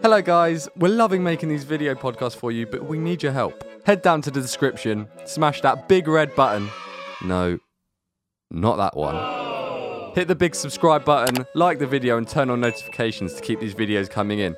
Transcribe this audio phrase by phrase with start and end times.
[0.00, 0.70] Hello, guys.
[0.74, 3.62] We're loving making these video podcasts for you, but we need your help.
[3.84, 6.70] Head down to the description, smash that big red button.
[7.22, 7.58] No,
[8.50, 10.14] not that one.
[10.14, 13.74] Hit the big subscribe button, like the video, and turn on notifications to keep these
[13.74, 14.56] videos coming in.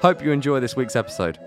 [0.00, 1.38] Hope you enjoy this week's episode.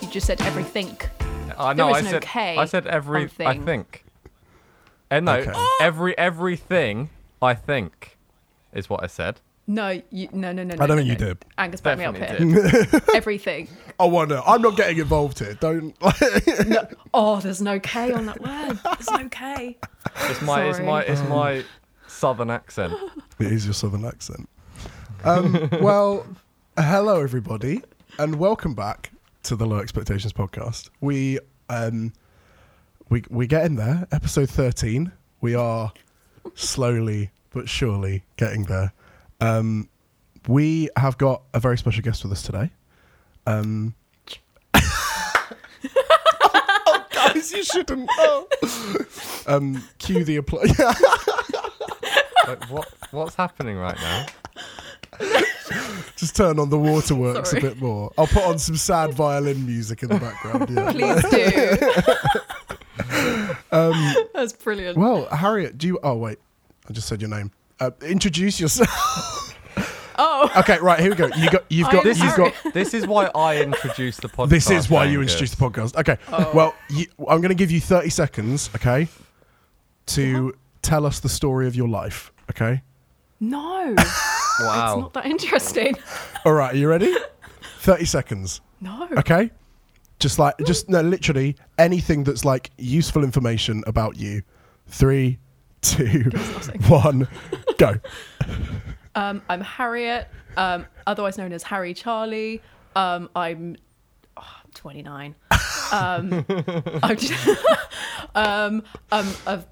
[0.00, 0.96] You just said everything.
[1.58, 1.86] I know.
[1.86, 2.22] There I is no said.
[2.22, 3.30] K I said every.
[3.40, 4.04] I think.
[5.12, 5.52] And no, Okay.
[5.80, 7.10] every everything.
[7.42, 8.16] I think,
[8.72, 9.40] is what I said.
[9.66, 10.82] No, you, no, no, no, no.
[10.82, 11.44] I don't no, think you did.
[11.58, 13.00] Angus, back me up Definitely here.
[13.14, 13.68] Everything.
[14.00, 14.40] I wonder.
[14.46, 15.54] I'm not getting involved here.
[15.54, 15.94] Don't.
[17.14, 18.78] Oh, there's no K on that word.
[18.82, 19.76] There's no K.
[20.30, 20.64] It's my.
[20.64, 21.02] It's my.
[21.02, 21.62] It's my
[22.06, 22.94] southern accent.
[23.38, 24.48] it is your southern accent.
[25.24, 26.26] Um, well,
[26.78, 27.82] hello everybody,
[28.18, 29.10] and welcome back
[29.42, 30.88] to the Low Expectations podcast.
[31.02, 31.38] We
[31.68, 32.14] um,
[33.12, 35.12] we we get in there, episode thirteen.
[35.42, 35.92] We are
[36.54, 38.94] slowly but surely getting there.
[39.38, 39.90] Um,
[40.48, 42.70] we have got a very special guest with us today.
[43.46, 43.94] Um,
[44.74, 45.46] oh,
[47.12, 48.08] guys, you shouldn't.
[48.18, 48.48] Oh.
[49.46, 50.72] Um, cue the applause.
[52.48, 52.88] Like, what?
[53.12, 54.26] What's happening right now?
[56.16, 57.62] Just turn on the waterworks Sorry.
[57.62, 58.10] a bit more.
[58.18, 60.68] I'll put on some sad violin music in the background.
[60.70, 60.90] Yeah.
[60.90, 62.40] Please do.
[63.70, 64.96] Um, That's brilliant.
[64.98, 65.98] well, Harriet, do you?
[66.02, 66.38] Oh wait,
[66.88, 67.50] I just said your name.
[67.80, 68.88] Uh, introduce yourself.
[70.18, 71.28] Oh, okay, right here we go.
[71.36, 71.64] You got.
[71.68, 72.06] You've got.
[72.06, 72.54] am You've got.
[72.74, 74.48] This is why I introduced the podcast.
[74.50, 75.32] This is why you Angus.
[75.32, 75.96] introduced the podcast.
[75.96, 76.18] Okay.
[76.30, 76.50] Oh.
[76.54, 78.70] Well, you, I'm going to give you 30 seconds.
[78.76, 79.08] Okay.
[80.06, 82.32] To tell us the story of your life.
[82.50, 82.82] Okay.
[83.40, 83.94] no.
[84.60, 84.92] Wow.
[84.94, 85.96] It's not that interesting.
[86.44, 86.74] All right.
[86.74, 87.12] Are you ready?
[87.78, 88.60] 30 seconds.
[88.80, 89.08] No.
[89.16, 89.50] Okay.
[90.22, 94.44] Just like, just no, literally anything that's like useful information about you.
[94.86, 95.40] Three,
[95.80, 96.30] two,
[96.86, 97.26] one,
[97.76, 97.96] go.
[99.14, 102.60] Um, I'm Harriet, um, otherwise known as Harri Charli.
[102.96, 103.76] Um, I'm,
[104.38, 105.34] oh, I'm 29.
[105.92, 106.46] Um,
[107.02, 107.48] I'm, just,
[108.34, 109.62] um, I'm a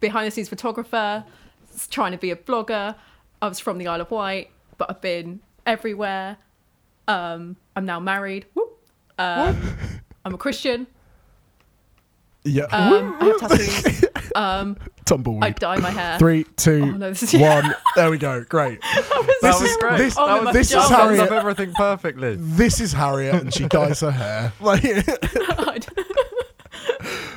[0.00, 1.22] behind the scenes photographer,
[1.90, 2.96] trying to be a blogger.
[3.40, 6.38] I was from the Isle of Wight, but I've been everywhere.
[7.06, 8.46] Um, I'm now married.
[9.18, 9.60] Um,
[10.24, 10.86] I'm a Christian.
[12.44, 12.64] Yeah.
[12.64, 14.04] Um, I have tattoos.
[14.34, 15.42] Um, Tumbleweed.
[15.42, 16.18] I dye my hair.
[16.18, 17.74] Three, two, Oh, no, this is- one.
[17.96, 18.44] There we go.
[18.44, 18.78] Great.
[18.82, 19.98] That This was is great.
[19.98, 20.90] this, Oh, that was, this is pajamas.
[20.90, 21.32] that sums Harriet.
[21.32, 22.36] up everything perfectly.
[22.38, 24.52] This is Harriet, and she dyes her hair.
[24.60, 25.88] Like that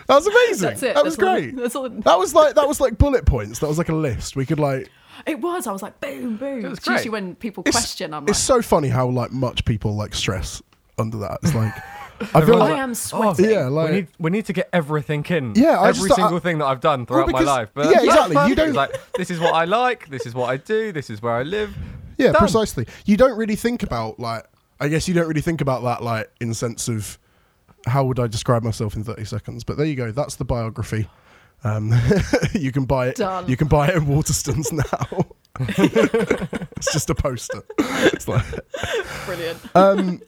[0.07, 0.69] That's was amazing.
[0.89, 0.93] it.
[0.95, 1.55] That was That's all- great.
[1.55, 3.59] that's all- That was like that was like bullet points.
[3.59, 4.35] That was like a list.
[4.35, 4.89] We could like.
[5.25, 5.67] It was.
[5.67, 6.65] I was like, boom, boom.
[6.65, 7.11] It was It's usually great.
[7.11, 10.61] when people It's, question, I'm like, it's so funny how like much people like stress
[10.97, 11.39] under that.
[11.43, 11.73] It's like
[12.35, 13.49] I feel like I am sweating.
[13.49, 15.53] yeah, like we need we need to get everything in.
[15.55, 17.69] Yeah, I every just- I- single thing that I've done throughout because- my life.
[17.73, 18.49] But yeah, exactly.
[18.49, 20.09] You don't- It's like this is what I like.
[20.09, 20.91] This is what I do.
[20.91, 21.75] This is where I live.
[22.17, 22.39] yeah, Done.
[22.39, 22.85] precisely.
[23.05, 24.45] You don't really think about like.
[24.79, 27.19] I guess you don't really think about that like in the sense of
[27.87, 29.63] how would I describe myself in thirty seconds.
[29.63, 30.11] But there you go.
[30.11, 31.07] That's the biography.
[31.63, 31.93] Um,
[32.53, 33.15] you can buy it.
[33.15, 33.47] Done.
[33.47, 34.71] You can buy it in Waterstones
[35.11, 35.25] now.
[35.59, 37.63] it's just a poster.
[37.77, 38.45] It's like,
[39.25, 39.59] Brilliant.
[39.75, 40.21] um,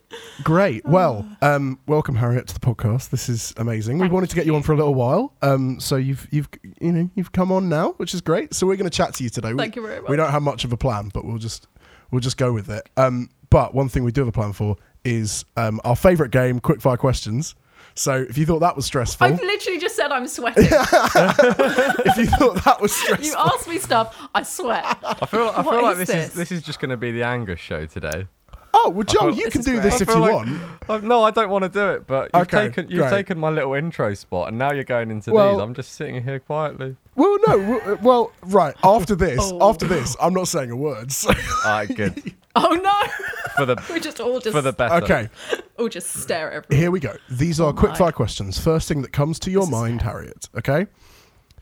[0.43, 0.83] great.
[0.93, 3.09] Well, um, welcome Harriet to the podcast.
[3.09, 3.97] This is amazing.
[3.97, 5.33] We wanted to get you on for a little while.
[5.41, 8.53] Um, so you've you've you know you've come on now, which is great.
[8.53, 9.53] So we're going to chat to you today.
[9.53, 10.09] Thank we, you very much.
[10.09, 11.67] We don't have much of a plan, but we'll just
[12.11, 12.87] we'll just go with it.
[12.97, 16.59] Um, but one thing we do have a plan for is um, our favourite game,
[16.59, 17.55] quickfire questions.
[17.95, 20.63] So if you thought that was stressful, I've literally just said I'm sweating.
[22.05, 24.83] if you thought that was stressful, you ask me stuff, I sweat.
[25.03, 26.27] I feel I feel like is this, this?
[26.29, 28.27] is this is just going to be the Angus show today.
[28.73, 29.83] oh well, Joe, feel- you can do great.
[29.83, 30.61] this if you like- want.
[30.89, 33.09] Uh, no, I don't want to do it, but you've Okay, taken you've great.
[33.09, 35.61] taken my little intro spot, and now you're going into Well- these.
[35.63, 36.95] I'm just sitting here quietly.
[37.15, 39.69] Well, no, well, well, right after this, Oh.
[39.69, 41.11] after this, I'm not saying a word.
[41.11, 41.29] So.
[41.29, 43.42] All right, good Oh no!
[43.55, 44.95] For the We just all just for the better.
[45.03, 45.29] Okay,
[45.77, 46.81] all just stare at everyone.
[46.81, 47.15] here we go.
[47.29, 48.59] These are Oh quick fire questions.
[48.59, 50.49] First thing that comes to your This is mind, Harriet.
[50.57, 50.87] Okay.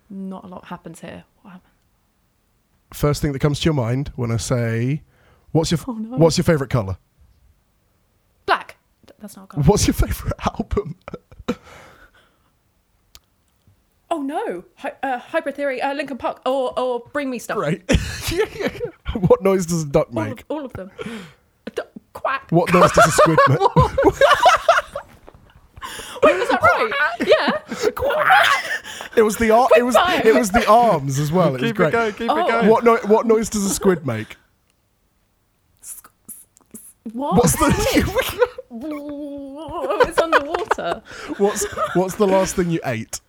[0.10, 1.24] Not a lot happens here.
[1.42, 1.72] What happened?
[2.94, 5.02] First thing that comes to your mind when I say,
[5.52, 6.18] "What's your Oh, no.
[6.18, 6.98] What's your favorite color?
[8.46, 8.78] Black.
[9.08, 9.64] Th- That's not a colour.
[9.64, 10.98] What's your favorite album?"
[14.14, 14.66] Oh no!
[14.76, 17.58] Hy- uh, Hybrid Theory, uh, Linkin Park, or or Bring Me Stuff.
[17.58, 17.82] Right.
[19.14, 20.42] what noise does a duck All make?
[20.42, 20.92] of, all of them.
[22.14, 22.48] D- quack.
[22.52, 23.60] What noise does a squid make?
[26.24, 26.92] Wait, was that right?
[27.26, 27.60] yeah.
[29.16, 30.22] It was the ar- it was fire.
[30.26, 31.50] it was the arms as well.
[31.56, 31.88] It was Keep great.
[31.90, 32.14] it going.
[32.14, 32.38] Keep Oh.
[32.38, 32.68] it going.
[32.68, 34.38] What no- what noise does a squid make?
[37.14, 37.36] What?
[37.36, 38.48] What's the
[40.08, 41.02] it's underwater.
[41.38, 41.66] what's
[41.96, 43.20] what's the last thing you ate?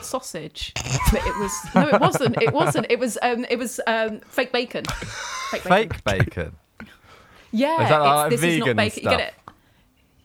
[0.00, 2.42] Sausage, but it was no, it wasn't.
[2.42, 2.86] It wasn't.
[2.90, 4.84] It was um, it was um, fake bacon.
[4.84, 5.90] Fake bacon.
[5.90, 6.56] Fake bacon.
[7.52, 9.02] Yeah, Is that it's, like this is not bacon.
[9.02, 9.34] You get it?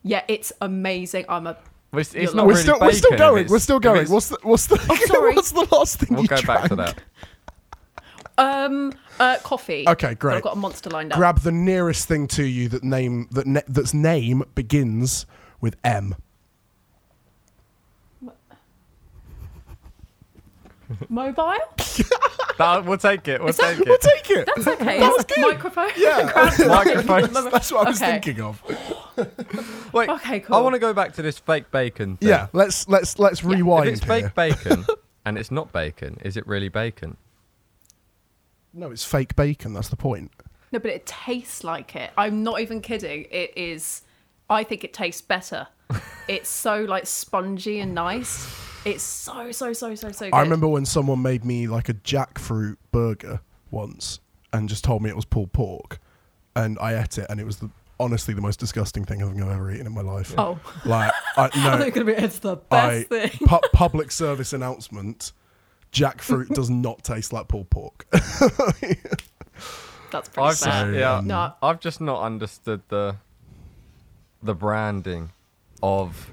[0.04, 1.26] Yeah, it's amazing.
[1.28, 1.58] I'm a.
[1.94, 3.48] It's, it's not we're really still we're still going.
[3.48, 4.10] We're still going.
[4.10, 5.34] What's the what's the Oh, sorry.
[5.36, 7.02] what's the last thing We'll you go back to that.
[8.38, 9.86] Um, uh, coffee.
[9.88, 10.36] Okay, But great.
[10.36, 11.18] I've got a monster lined up.
[11.18, 15.26] Grab the nearest thing to you that name that ne- that's name begins
[15.60, 16.16] with M.
[21.10, 21.54] Mobile.
[22.58, 23.40] That- we'll take it.
[23.40, 24.02] We'll Is that- take We'll it.
[24.02, 24.50] take it.
[24.56, 25.00] That's okay.
[25.00, 25.42] That was good.
[25.42, 25.92] Microphone.
[25.96, 26.32] Yeah.
[26.68, 27.34] Microphones.
[27.52, 28.12] That's what I was Okay.
[28.20, 28.64] thinking of.
[29.94, 30.10] Wait.
[30.10, 30.56] Okay, cool.
[30.56, 32.18] I want to go back to this fake bacon.
[32.18, 32.30] Thing.
[32.30, 34.24] Yeah, let's let's let's If rewind it's here.
[34.24, 34.86] fake bacon
[35.24, 37.18] and it's not bacon, is it really bacon?
[38.74, 39.74] No, it's fake bacon.
[39.74, 40.32] That's the point.
[40.72, 42.10] No, but it tastes like it.
[42.18, 43.26] I'm not even kidding.
[43.30, 44.02] It is.
[44.50, 45.68] I think it tastes better.
[46.28, 48.48] it's so like spongy and nice.
[48.88, 50.34] It's so so so so so good.
[50.34, 53.42] I remember when someone made me like a jackfruit burger
[53.72, 54.20] once
[54.54, 56.00] and just told me it was pulled pork,
[56.56, 57.70] and I ate it, and it was the
[58.00, 60.34] honestly the most disgusting thing I think I've ever eaten in my life.
[60.38, 63.48] Oh, Like, I, I no, think gonna be it's the I, best thing.
[63.48, 65.32] pu- public service announcement:
[65.92, 68.06] jackfruit does not taste like pulled pork.
[70.10, 70.94] That's pretty I've just, bad.
[70.96, 71.54] yeah, um, No.
[71.62, 73.18] I've just not understood the
[74.42, 75.32] the branding
[75.84, 76.32] of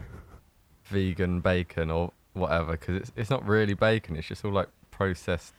[0.84, 4.16] vegan bacon or whatever because it's it's not really bacon.
[4.16, 5.54] It's just all like processed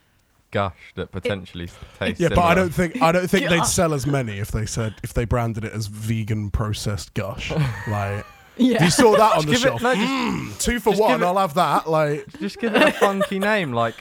[0.51, 1.68] gush that potentially
[2.00, 2.19] tastes.
[2.22, 3.50] yeah, but I don't think I don't think Yeah.
[3.57, 7.51] they'd sell as many if they said if they branded it as vegan processed gush.
[7.88, 8.25] like, if
[8.57, 8.83] Yeah.
[8.83, 11.22] you saw that on the Give shelf, it, no, just, mm, two for just one,
[11.22, 11.89] it- I'll have that.
[11.89, 13.95] Like, just give it a funky name like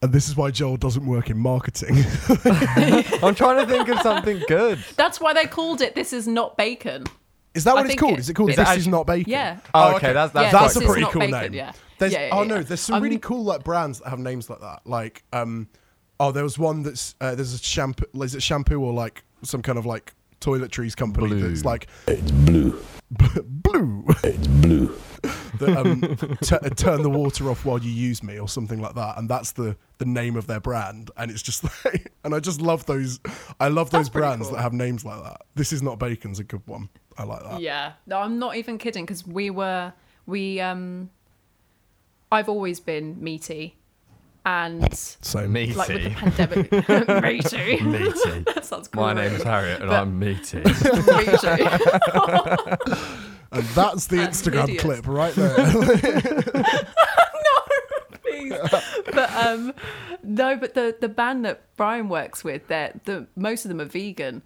[0.00, 1.96] and this is why Joel doesn't work in marketing.
[3.22, 4.78] I'm trying to think of something good.
[4.96, 5.94] That's why they called it.
[5.94, 7.04] This is not bacon.
[7.54, 8.14] Is that I what it's called?
[8.14, 9.30] it- Is it called Is This it Is actu- Not Bacon?
[9.30, 9.58] Yeah.
[9.74, 11.54] Oh, okay, that's that's Yeah, That's a pretty cool bacon, name.
[11.54, 11.72] yeah.
[11.98, 12.48] There's, Yeah, yeah, oh yeah.
[12.48, 14.80] no, there's some really Um, cool like brands that have names like that.
[14.86, 15.68] Like, um,
[16.18, 18.06] oh, there was one that's uh, there's a shampoo.
[18.22, 21.48] Is it shampoo or like some kind of like toiletries company Blue.
[21.48, 24.94] that's like it's blue, blue, it's blue.
[25.60, 26.00] that um,
[26.42, 29.52] t- turn the water off while you use me or something like that, and that's
[29.52, 31.10] the the name of their brand.
[31.16, 33.20] And it's just like, and I just love those.
[33.60, 34.56] I love those That's pretty brands cool.
[34.56, 35.42] that have names like that.
[35.54, 36.88] This is not bacon's a good one.
[37.18, 37.60] I like that.
[37.60, 37.92] Yeah.
[38.06, 39.92] No, I'm not even kidding because we were
[40.26, 41.10] we um
[42.30, 43.76] I've always been meaty
[44.44, 45.74] and so Meaty.
[45.74, 46.72] like with the pandemic
[47.22, 47.80] meaty.
[47.84, 48.40] meaty.
[48.54, 49.02] that sounds cool.
[49.02, 50.58] My name is Harriet and But- I'm meaty.
[50.58, 50.72] meaty.
[53.54, 55.58] And that's the Instagram clip right there.
[57.34, 57.60] no,
[58.22, 58.54] Please.
[59.12, 59.74] but um
[60.22, 63.84] no, but the the band that Brian works with, they're the most of them are
[63.84, 64.42] vegan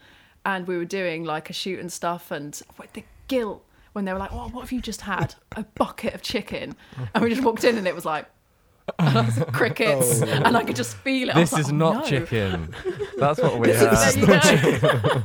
[0.47, 3.63] and we were doing like a shoot and stuff and with the guilt
[3.93, 5.35] when they were like, "Oh, what have you just had?
[5.57, 6.77] A bucket of chicken?"
[7.13, 8.27] And we just walked in and it was like
[8.99, 11.35] and I was like, crickets, and I could just feel it.
[11.35, 12.75] This was like, is "Oh, not no." chicken.
[13.19, 14.27] That's what we This is- have.
[14.27, 15.23] there you go.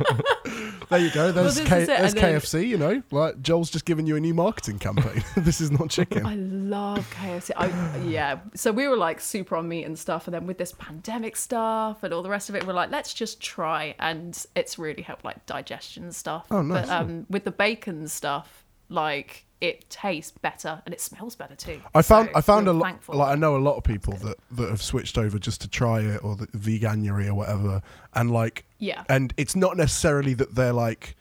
[0.91, 1.31] There you go.
[1.31, 2.67] There's, this K- there's and then- KFC.
[2.67, 5.23] You know, like Joel's just given you a new marketing campaign.
[5.37, 6.25] this is not chicken.
[6.25, 7.51] I love KFC.
[7.55, 8.39] I, yeah.
[8.55, 10.27] So we were like super on meat and stuff.
[10.27, 13.13] And then with this pandemic stuff and all the rest of it, we're like, let's
[13.13, 13.95] just try.
[13.99, 16.47] And it's really helped like digestion and stuff.
[16.51, 16.87] Oh, nice.
[16.87, 18.60] But um, with the bacon stuff,
[18.91, 21.79] like it tastes better and it smells better too.
[21.93, 22.97] I found So I found a lot.
[23.07, 26.01] Like I know a lot of people that that have switched over just to try
[26.01, 27.81] it or the veganuary or whatever,
[28.15, 29.03] and like Yeah.
[29.09, 31.15] and it's not necessarily that they're like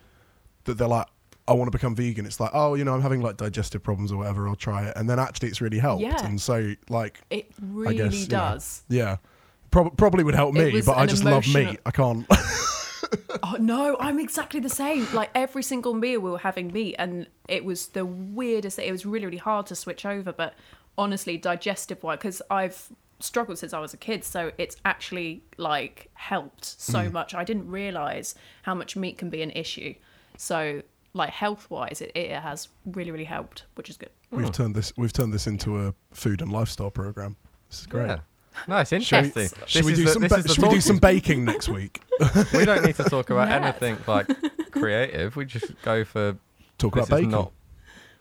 [0.64, 1.06] that they're like
[1.49, 2.25] I want to become vegan.
[2.26, 4.49] It's like oh you know I'm having like digestive problems or whatever.
[4.49, 6.02] I'll try it, and then actually it's really helped.
[6.02, 6.25] Yeah.
[6.25, 8.83] And so like It I really guess does.
[8.88, 9.16] yeah.
[9.71, 11.80] Prob- probably would help me, but I just love emotional- meat.
[11.87, 12.26] I can't.
[13.42, 15.06] Oh no, I'm exactly the same.
[15.12, 18.78] Like every single meal we were having meat, and it was the weirdest.
[18.78, 20.32] It was really, really hard to switch over.
[20.32, 20.54] But
[20.99, 22.88] honestly, digestive wise, because I've
[23.20, 27.12] struggled since I was a kid, so it's actually like helped so Mm.
[27.12, 27.34] much.
[27.34, 29.94] I didn't realize how much meat can be an issue.
[30.37, 30.82] So
[31.12, 34.10] like health wise, it, it has really, really helped, which is good.
[34.30, 37.37] we've turned this we've turned this into a food and lifestyle program.
[37.68, 38.06] This is great.
[38.06, 38.20] Yeah.
[38.69, 39.49] No, it's Shall we, interesting.
[39.66, 42.02] shall we do the- some ba- is we do some baking next week?
[42.54, 43.62] we don't need to talk about Yes.
[43.62, 44.26] anything like
[44.73, 45.37] creative.
[45.37, 46.37] We just go for
[46.78, 47.30] Talk about bacon.
[47.30, 47.52] not.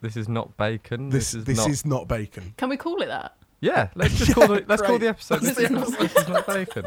[0.02, 1.10] This is not bacon.
[1.10, 1.70] this This, is this not.
[1.70, 2.54] is not bacon.
[2.58, 3.36] Can we call it that?
[3.60, 5.42] Yeah, let's just call the let's call the episode.
[5.42, 6.86] This, This is, is not, not this is not bacon.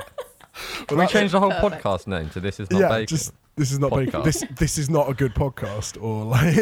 [0.87, 1.83] Can we that- change the whole Perfect.
[1.85, 3.07] podcast name to "This is not yeah, bacon"?
[3.07, 4.23] just this is not bacon.
[4.23, 6.01] This this is not a good podcast.
[6.03, 6.57] Or like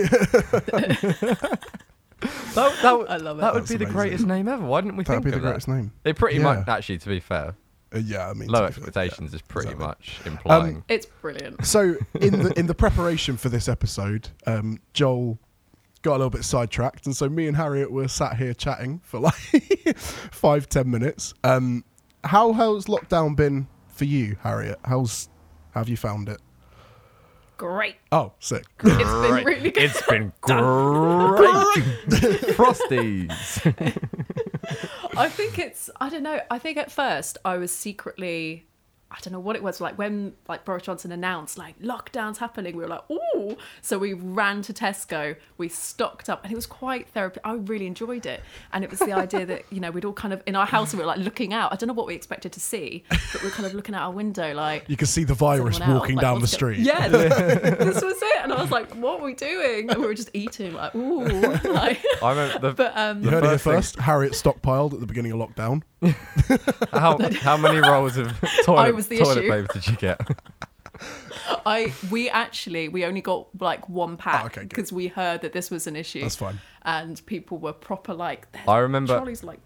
[2.55, 3.43] That, that, would- I love it.
[3.43, 3.97] That would That's be the amazing.
[4.01, 4.65] greatest name ever.
[4.65, 5.23] Why didn't we think?
[5.23, 5.49] that'd think be the of that?
[5.51, 5.93] greatest name.
[6.05, 6.43] It pretty Yeah.
[6.43, 7.55] much, actually, to be fair,
[7.95, 9.87] Uh, yeah, I mean low to be fair, expectations yeah, is pretty exactly.
[9.87, 10.85] much implying.
[10.89, 11.65] It's brilliant.
[11.67, 15.39] So in the in the preparation for this episode, um, Joel
[16.03, 19.21] got a little bit sidetracked, and so me and Harriet were sat here chatting for
[19.21, 19.35] like
[19.97, 21.35] five ten minutes.
[21.45, 21.85] Um,
[22.25, 24.79] how has lockdown been for you, Harriet?
[24.85, 25.29] How's
[25.73, 26.41] have you found it?
[27.61, 27.97] Great.
[28.11, 28.65] Oh, sick.
[28.83, 29.83] It's been really good.
[29.83, 30.57] It's been great.
[32.57, 33.61] Frosties.
[35.19, 36.41] I think it's I don't know.
[36.51, 38.65] I think at first I was secretly
[39.13, 42.77] I don't know what it was like when like Boris Johnson announced like lockdowns happening.
[42.77, 43.57] We were like, oh!
[43.83, 47.41] So we ran to Tesco, we stocked up, and it was quite therapy.
[47.45, 48.41] I really enjoyed it,
[48.73, 50.93] and it was the idea that you know we'd all kind of in our house
[50.95, 51.73] we were like looking out.
[51.73, 54.03] I don't know what we expected to see, but we are kind of looking out
[54.03, 54.85] our window like.
[54.89, 56.79] You can see the virus someone else, walking like, down the what's go- street.
[56.79, 60.15] Yeah, this was it, and I was like, "What are we doing?" And we were
[60.15, 61.25] just eating, like, "Ooh!"
[61.71, 63.99] Like, I remember the, but um, You heard it first thing- first.
[63.99, 65.83] Harriet stockpiled at the beginning of lockdown.
[66.93, 68.33] How how many rolls of
[68.65, 69.51] toilet, was toilet issue.
[69.51, 70.21] paper did you get?
[71.67, 75.43] I we actually we only got like one oh, pack Oh, okay, because we heard
[75.43, 76.23] that this was an issue.
[76.23, 76.61] That's fine.
[76.83, 78.51] And people were proper like.
[78.53, 79.61] "There's I remember- Trolleys like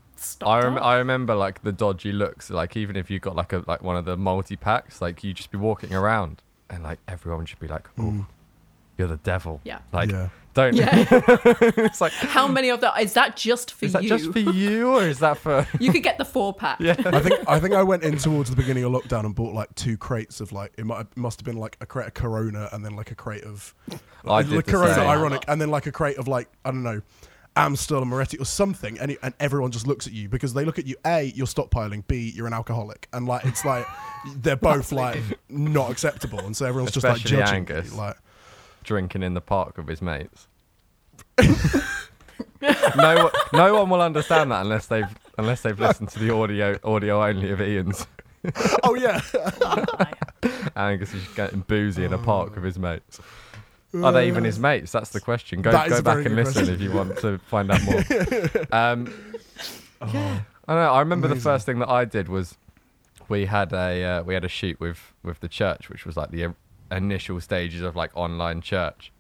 [0.47, 2.49] I, rem- I remember like the dodgy looks.
[2.50, 5.35] Like even if you got like a like one of the multi packs, like you
[5.35, 8.26] just be walking around and like everyone should be like, "Oh,
[8.97, 9.81] you're the devil." Yeah.
[9.93, 10.29] Like Yeah.
[10.54, 10.75] Don't.
[10.75, 11.04] Yeah.
[11.11, 13.88] it's like How many of that is that just for you?
[13.88, 14.08] is you?
[14.08, 15.66] that just for you or is that for?
[15.80, 16.80] you could get the four pack.
[16.80, 16.94] Yeah.
[17.04, 19.75] I think I think I went in towards the beginning of lockdown and bought like
[19.75, 22.68] two crates of like it might it must have been like a crate of Corona
[22.73, 23.75] and then like a crate of
[24.25, 25.06] I the did the Corona same.
[25.08, 27.02] ironic and then like a crate of like I don't know
[27.56, 30.64] Amstel and Moretti or something and, it- and everyone just looks at you because they
[30.64, 33.87] look at you a you're stockpiling b you're an alcoholic and like it's like
[34.38, 37.92] they're both like not acceptable and so everyone's just like judging Angus.
[37.92, 38.16] you, like
[38.85, 40.47] drinking in the park with his mates.
[41.41, 46.79] no, one- no one will understand that unless they've unless they've listened to the audio
[46.85, 48.07] audio only of Ian's.
[48.83, 49.21] oh yeah
[50.76, 53.21] Angus is getting boozy in a park with his mates.
[54.03, 54.91] Are they even his mates?
[54.93, 55.62] That's the question.
[55.62, 56.75] Go That is go a back and good listen question.
[56.75, 57.99] if you want to find out more.
[58.73, 59.07] um,
[60.12, 60.93] yeah, I don't know.
[60.93, 62.57] I remember the first thing that I did was
[63.29, 66.31] we had a uh, we had a shoot with with the church, which was like
[66.33, 66.55] the i-
[66.91, 69.12] initial stages of like online church,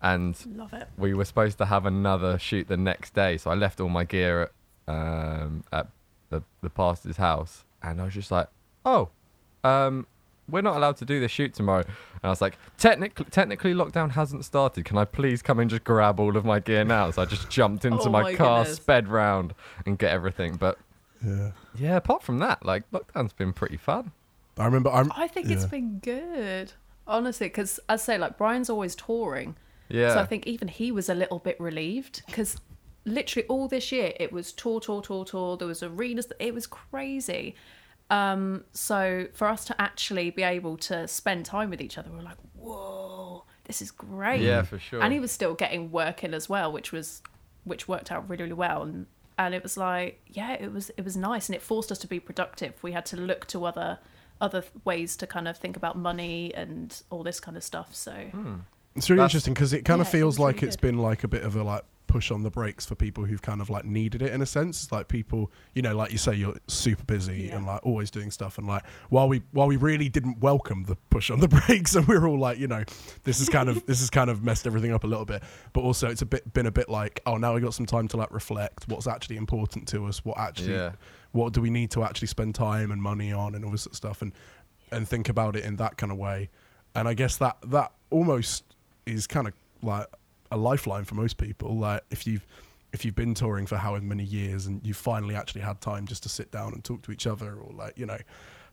[0.00, 0.88] and Love it.
[0.98, 3.36] we were supposed to have another shoot the next day.
[3.38, 4.50] So I left all my gear
[4.88, 5.86] at, um, at
[6.30, 7.64] the, the pastor's house.
[7.82, 8.48] And I was just like,
[8.84, 9.08] oh,
[9.64, 10.06] um,
[10.48, 11.82] we're not allowed to do this shoot tomorrow.
[11.84, 14.84] And I was like, technically, technically lockdown hasn't started.
[14.84, 17.10] Can I please come and just grab all of my gear now?
[17.12, 18.76] So I just jumped into Oh my, my car, goodness.
[18.78, 19.54] sped round
[19.86, 20.56] and get everything.
[20.56, 20.78] But
[21.24, 24.10] yeah yeah, apart from that, like lockdown's been pretty fun.
[24.58, 26.72] I remember I'm I think it's been good,
[27.06, 29.56] honestly, because I say like Brian's always touring,
[29.88, 30.14] Yeah.
[30.14, 32.56] so I think even he was a little bit relieved because
[33.04, 35.56] literally all this year it was tour, tour, tour, tour.
[35.56, 36.28] There was arenas.
[36.38, 37.54] It was crazy.
[38.10, 42.16] Um, so for us to actually be able to spend time with each other, we
[42.16, 44.40] were like, whoa, this is great.
[44.42, 45.02] Yeah, for sure.
[45.02, 47.22] And he was still getting work in as well, which was
[47.64, 48.82] which worked out really, really well.
[48.82, 49.06] And
[49.38, 52.06] and it was like, yeah, it was it was nice, and it forced us to
[52.06, 52.74] be productive.
[52.82, 53.98] We had to look to other
[54.42, 57.94] other ways to kind of think about money and all this kind of stuff.
[57.94, 58.54] So hmm.
[58.94, 60.76] It's really That's- interesting because it kind of Yeah, it feels was like really it's
[60.76, 60.82] good.
[60.88, 63.62] been like a bit of a like push on the brakes for people who've kind
[63.62, 64.82] of like needed it in a sense.
[64.82, 67.56] It's like people, you know, like you say, you're super busy Yeah.
[67.56, 68.58] and like always doing stuff.
[68.58, 72.06] And like while we while we really didn't welcome the push on the brakes, and
[72.06, 72.84] we are all like, you know,
[73.24, 75.42] this is kind of this has kind of messed everything up a little bit.
[75.72, 78.08] But also, it's a bit been a bit like, oh, now we got some time
[78.08, 78.86] to like reflect.
[78.88, 80.22] What's actually important to us?
[80.22, 80.92] What actually, Yeah.
[81.32, 83.92] What do we need to actually spend time and money on, and all this sort
[83.92, 84.32] of stuff, and
[84.90, 86.50] and think about it in that kind of way.
[86.94, 88.64] And I guess that that almost
[89.06, 90.06] is kind of like
[90.50, 91.76] a lifeline for most people.
[91.76, 92.46] Like if you've
[92.92, 96.22] if you've been touring for however many years and you finally actually had time just
[96.24, 98.18] to sit down and talk to each other, or like you know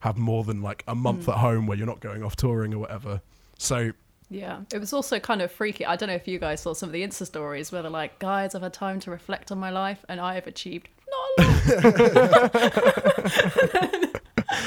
[0.02, 1.34] have more than like a month mm.
[1.34, 3.22] at home where you're not going off touring or whatever.
[3.58, 3.92] So
[4.30, 5.86] yeah, it was also kind of freaky.
[5.86, 8.20] I don't know if you guys saw some of the Insta stories where they're like,
[8.20, 11.42] guys, I've had time to reflect on my life, and I have achieved not a
[11.42, 12.56] lot.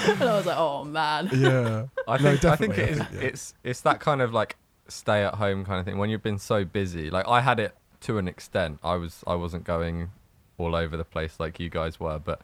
[0.08, 1.28] and I was like, oh man.
[1.32, 2.98] yeah, I No, think I think definitely, I is.
[2.98, 3.20] think, yeah.
[3.28, 4.56] It's it's that kind of like
[4.88, 7.10] stay at home kind of thing when you've been so busy.
[7.10, 8.78] Like I had it to an extent.
[8.82, 10.10] I was I wasn't going
[10.58, 12.40] all over the place like you guys were, but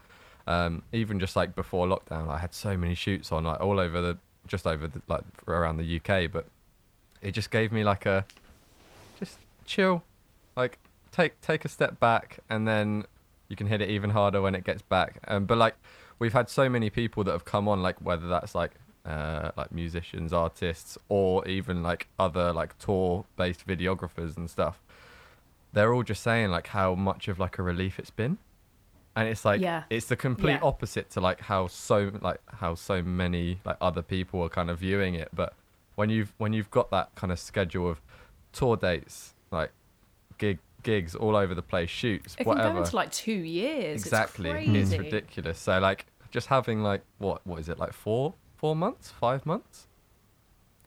[0.47, 4.01] um, even just like before lockdown, I had so many shoots on like all over
[4.01, 6.31] the just over the, like around the UK.
[6.31, 6.47] But
[7.21, 8.25] it just gave me like a
[9.19, 10.03] just chill,
[10.57, 10.79] like
[11.13, 13.05] take take a step back and then
[13.49, 15.19] you can hit it even harder when it gets back.
[15.29, 15.75] Um, but like
[16.19, 18.73] we've had so many people that have come on, like whether that's like
[19.07, 24.83] uh, like musicians, artists, or even like other like tour based videographers and stuff.
[25.73, 28.39] They're all just saying like how much of like a relief it's been.
[29.17, 29.85] And it's like Yeah.
[29.91, 30.61] it's the complete Yeah.
[30.63, 34.79] opposite to like how so like how so many like other people are kind of
[34.79, 35.29] viewing it.
[35.35, 35.55] But
[35.97, 38.01] when you've when you've got that kind of schedule of
[38.53, 39.73] tour dates, like
[40.39, 42.79] gig gigs all over the place, shoots, It can go whatever.
[42.79, 44.01] into like two years.
[44.03, 44.99] exactly, It's, crazy.
[44.99, 45.59] ridiculous.
[45.59, 49.87] So like, just having like what what is it like four four months, five months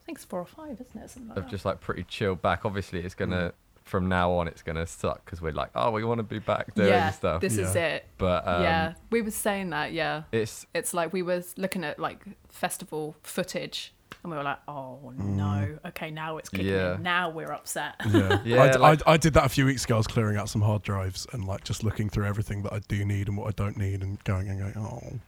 [0.00, 1.10] I think it's four or five, isn't it?
[1.10, 1.50] Something like of that.
[1.50, 2.64] just like pretty chilled back.
[2.64, 3.52] Obviously, it's gonna
[3.84, 6.74] from now on it's gonna suck because we're like, oh, we want to be back
[6.74, 7.40] doing yeah, stuff.
[7.40, 8.06] this is it.
[8.18, 9.92] but um, yeah, we were saying that.
[9.92, 14.58] Yeah, it's it's like we were looking at like festival footage, and we were like,
[14.68, 16.94] "Oh no, okay, now it's kicking Yeah.
[16.96, 17.02] in.
[17.02, 19.84] Now we're upset." Yeah, Yeah, I, d- like- I, I did that a few weeks
[19.84, 19.94] ago.
[19.94, 22.78] I was clearing out some hard drives and like just looking through everything that I
[22.88, 24.74] do need and what I don't need, and going and going.
[24.76, 25.18] Oh,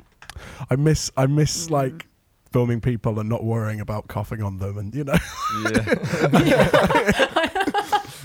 [0.70, 1.70] I miss I miss Mm.
[1.70, 2.06] like
[2.52, 5.16] filming people and not worrying about coughing on them, and you know,
[5.64, 6.70] yeah.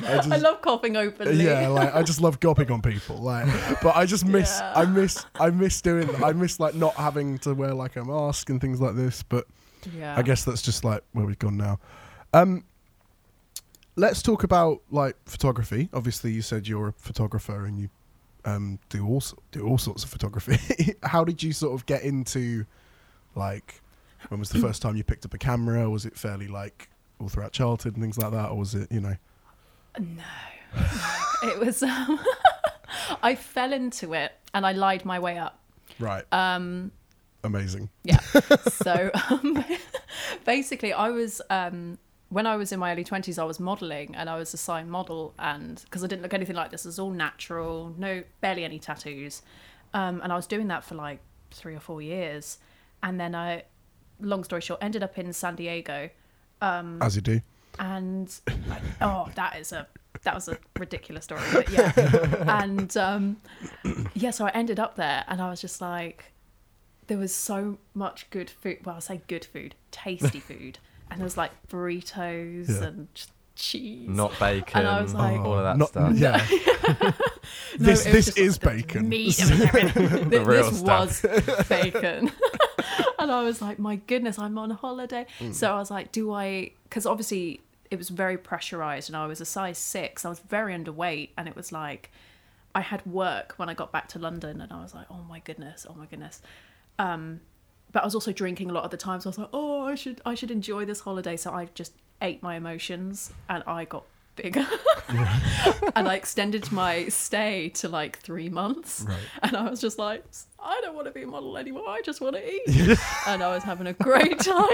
[0.01, 1.43] I just, I love coughing openly.
[1.43, 3.17] yeah, like I just love gopping on people.
[3.17, 3.47] Like,
[3.81, 4.73] but I just miss Yeah.
[4.75, 8.49] I miss I miss doing I miss like not having to wear like a mask
[8.49, 9.23] and things like this.
[9.23, 9.45] But
[9.87, 10.15] yeah.
[10.17, 11.79] I guess that's just like where we've gone now.
[12.33, 12.63] Um,
[13.95, 15.89] let's talk about like photography.
[15.93, 17.89] Obviously, you said you're a photographer and you
[18.45, 20.95] um, do all do all sorts of photography.
[21.03, 22.65] How did you sort of get into
[23.35, 23.81] like
[24.29, 25.89] when was the first time you picked up a camera?
[25.89, 29.01] Was it fairly like all throughout childhood and things like that, or was it you
[29.01, 29.15] know?
[29.99, 30.23] No,
[31.43, 31.83] it was.
[31.83, 32.19] Um,
[33.23, 35.59] I fell into it and I lied my way up.
[35.99, 36.91] Right, Um,
[37.43, 37.89] amazing.
[38.03, 38.19] yeah.
[38.69, 39.63] so um,
[40.45, 41.97] basically, I was um,
[42.29, 44.89] when I was in my early twenties, I was modelling and I was a signed
[44.91, 48.63] model, and because I didn't look anything like this, it was all natural, no barely
[48.63, 49.41] any tattoos,
[49.93, 51.19] um, and I was doing that for like
[51.51, 52.57] three or four years,
[53.01, 53.63] and then I,
[54.19, 56.09] long story short, ended up in San Diego,
[56.61, 57.41] um, As you do.
[57.79, 58.33] and
[59.01, 59.87] oh that is a
[60.23, 61.93] that was a ridiculous story but yeah
[62.61, 63.37] and um
[64.15, 66.33] yeah so i ended up there and i was just like
[67.09, 70.79] there was so much good food well i say good food tasty food
[71.11, 72.87] and there was like burritos Yeah.
[72.87, 74.71] and just cheese not bacon.
[74.79, 76.13] And I was like- all of that Not- stuff.
[76.15, 76.45] Yeah.
[77.79, 79.09] No, this this is like the bacon.
[79.09, 80.29] meat and everything.
[80.29, 81.23] Th- real this stuff.
[81.23, 82.31] was bacon.
[83.19, 85.25] and I was like, my goodness, I'm on holiday.
[85.39, 85.53] Mm.
[85.53, 86.71] So I was like, do I?
[86.83, 87.59] Because obviously
[87.91, 90.25] it was very pressurized, and I was a size six.
[90.25, 92.11] I was very underweight, and it was like
[92.75, 95.39] I had work when I got back to London, and I was like, oh my
[95.39, 96.41] goodness, oh my goodness.
[96.99, 97.41] Um,
[97.91, 99.81] but I was also drinking a lot of the time, so I was like, oh,
[99.87, 101.35] I should, I should enjoy this holiday.
[101.37, 104.03] So I just ate my emotions, and I got
[104.35, 104.67] bigger.
[105.95, 109.05] and I extended my stay to like three months.
[109.07, 109.17] Right.
[109.43, 110.23] And I was just like,
[110.59, 111.87] I don't want to be a model anymore.
[111.87, 112.67] I just want to eat.
[113.27, 114.67] and I was having a great time.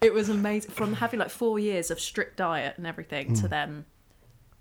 [0.00, 0.72] it was amazing.
[0.72, 3.84] From having like four years of strict diet and everything to then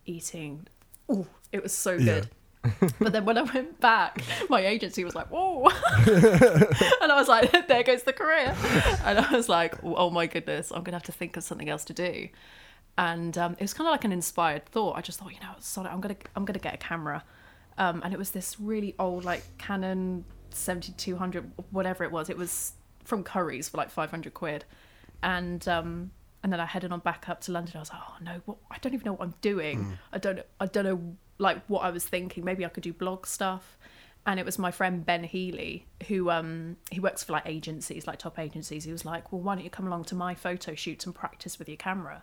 [0.06, 0.68] eating.
[1.12, 2.22] Ooh, it was so Yeah.
[3.00, 5.70] but then when I went back, my agency was like, whoa.
[6.08, 8.56] and I was like, there goes the career.
[9.06, 11.70] And I was like, oh my goodness, I'm going to have to think of something
[11.70, 12.28] else to do.
[12.98, 14.98] And um, it was kind of like an inspired thought.
[14.98, 17.24] I just thought, you know, sorry, I'm gonna I'm gonna get a camera,
[17.78, 22.30] um, and it was this really old like Canon 7200 whatever it was.
[22.30, 22.74] It was
[23.06, 24.66] from Curry's for like 500 quid,
[25.24, 26.12] and um,
[26.44, 27.78] and then I headed on back up to London.
[27.78, 29.98] I was like, oh no, what, I don't even know what I'm doing.
[30.12, 32.46] I don't I don't know like what I was thinking.
[32.46, 33.78] Maybe I could do blog stuff.
[34.26, 38.20] And it was my friend Ben Healy who um he works for like agencies, like
[38.20, 38.84] top agencies.
[38.84, 41.58] He was like, well, why don't you come along to my photo shoots and practice
[41.58, 42.22] with your camera?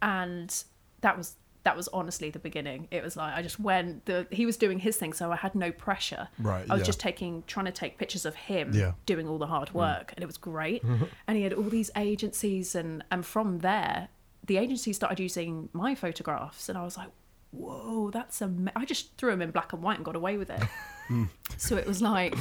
[0.00, 0.64] and
[1.00, 4.44] that was that was honestly the beginning it was like i just went the he
[4.44, 6.86] was doing his thing so i had no pressure Right, i was yeah.
[6.86, 8.92] just taking trying to take pictures of him Yeah.
[9.06, 10.82] doing all the hard work and it was great
[11.28, 14.08] and he had all these agencies and and from there
[14.44, 17.10] the agency started using my photographs and i was like
[17.52, 20.50] whoa that's a i just threw them in black and white and got away with
[20.50, 20.62] it.
[21.08, 21.24] Hmm.
[21.56, 22.34] So it was like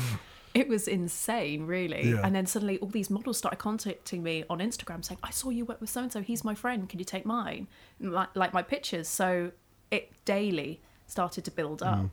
[0.53, 2.11] it was insane really.
[2.11, 2.21] Yeah.
[2.23, 5.65] and then suddenly all these models started contacting me on instagram saying i saw you
[5.65, 6.87] work with so and so he's my friend.
[6.87, 7.67] Can you take mine?
[7.99, 9.07] Like, like my pictures.
[9.07, 9.51] So
[9.89, 11.99] it daily started to build up.
[11.99, 12.05] Hmm.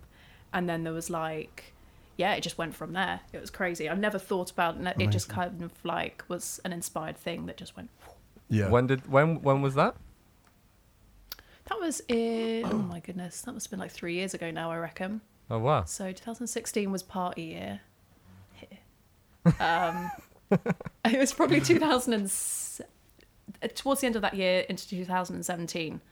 [0.54, 1.74] And then there was like
[2.16, 3.20] yeah it just went from there.
[3.34, 3.88] It was crazy.
[3.88, 4.96] I never thought about it.
[4.98, 7.90] It just kind of like was an inspired thing that just went
[8.48, 8.70] Yeah.
[8.70, 9.96] When did when when was that?
[11.68, 14.70] That was in oh my goodness that must have been like three years ago now
[14.70, 15.84] i reckon Oh wow.
[15.84, 17.80] So 2016 was party year.
[19.60, 20.10] Um,
[20.50, 22.82] it was probably 2000 and s-
[23.74, 26.02] towards the end of that year into 2017.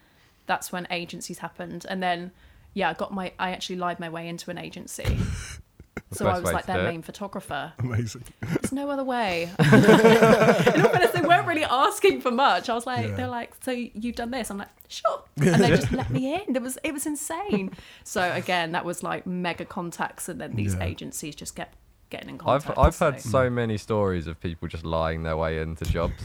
[0.47, 2.31] That's when agencies happened, and then
[2.73, 5.19] yeah, I got my I actually lied my way into an agency.
[6.12, 7.72] So I was like their main photographer.
[7.78, 8.24] Amazing.
[8.40, 9.44] There's no other way.
[9.59, 9.80] In all
[10.90, 12.68] fairness, they weren't really asking for much.
[12.68, 13.14] I was like, Yeah.
[13.16, 14.50] they're like, so you've done this?
[14.50, 15.24] I'm like, sure.
[15.37, 16.54] And they just let me in.
[16.54, 17.72] It was it was insane.
[18.04, 20.85] So again, that was like mega contacts, and then these Yeah.
[20.85, 21.76] agencies just kept
[22.11, 22.70] getting in contact.
[22.70, 22.87] I've contact.
[22.87, 26.22] I've heard so- so many stories of people just lying their way into jobs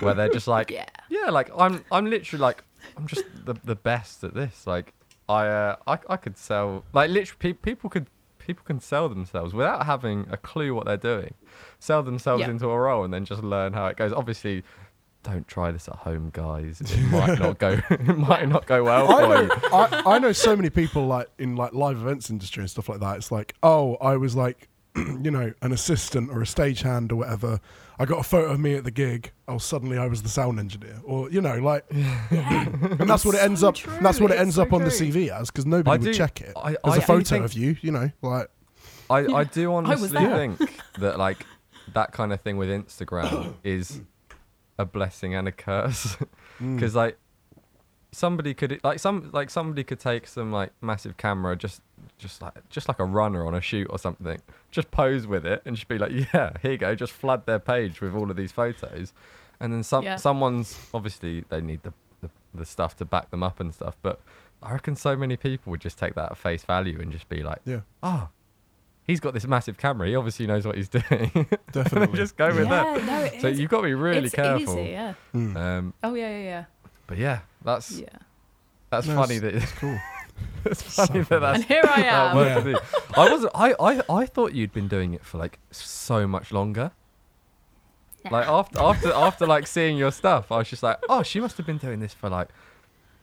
[0.00, 0.86] where they're just like Yeah.
[1.10, 2.64] yeah like I'm I'm literally like
[2.96, 4.94] I'm just the the best at this like
[5.28, 8.06] I, uh, I I could sell like literally pe- people could
[8.46, 11.34] people can sell themselves without having a clue what they're doing.
[11.78, 12.50] Sell themselves Yeah.
[12.50, 14.12] into a role and then just learn how it goes.
[14.12, 14.62] Obviously,
[15.22, 16.80] don't try this at home, guys.
[16.80, 17.78] It might not go.
[17.90, 19.50] It might not go well I know, you.
[19.72, 23.00] I, I know so many people like in like live events industry and stuff like
[23.00, 23.16] that.
[23.18, 27.60] It's like, oh, I was like, you know, an assistant or a stagehand or whatever.
[27.98, 29.32] I got a photo of me at the gig.
[29.48, 33.42] Oh, suddenly I was the sound engineer, or you know, like, and that's what it
[33.42, 33.74] ends so up.
[33.74, 33.92] true.
[34.00, 34.90] That's what it It's ends so up on the.
[34.90, 36.52] CV as because nobody I would do- check it.
[36.56, 38.48] I- There's I a photo think- of you, you know, like.
[39.10, 40.34] I, I do honestly there.
[40.56, 41.44] think that like
[41.92, 44.00] that kind of thing with Instagram is
[44.78, 46.16] a blessing and a curse
[46.60, 46.76] Mm.
[46.76, 47.18] because like
[48.12, 51.82] somebody could like some like somebody could take some like massive camera just
[52.22, 54.38] just like just like a runner on a shoot or something
[54.70, 57.58] just pose with it and just be like yeah here you go just flood their
[57.58, 59.12] page with all of these photos
[59.60, 60.16] and then some Yeah.
[60.16, 64.20] someone's obviously they need the, the the stuff to back them up and stuff but
[64.62, 67.42] I reckon so many people would just take that at face value and just be
[67.42, 68.28] like Yeah, oh,
[69.04, 70.06] he's got this massive camera.
[70.06, 71.30] He obviously knows what he's doing.
[71.34, 72.16] and definitely.
[72.24, 73.04] just go with yeah, that.
[73.04, 73.58] no, it So is.
[73.58, 74.78] you've got to be really it's careful.
[74.78, 75.14] Easy, yeah.
[75.34, 75.56] Mm.
[75.56, 76.64] Um, Oh yeah, yeah, yeah.
[77.08, 78.06] but yeah, that's yeah.
[78.12, 78.18] Yeah.
[78.90, 79.98] that's No, funny it's- that cool.
[80.64, 82.36] it's funny So that that's And here I am.
[82.36, 82.56] worked Yeah.
[82.56, 82.78] with you.
[83.16, 86.92] I was I, I I thought you'd been doing it for like so much longer.
[88.30, 91.56] Like after after after like seeing your stuff, I was just like, oh, she must
[91.56, 92.48] have been doing this for like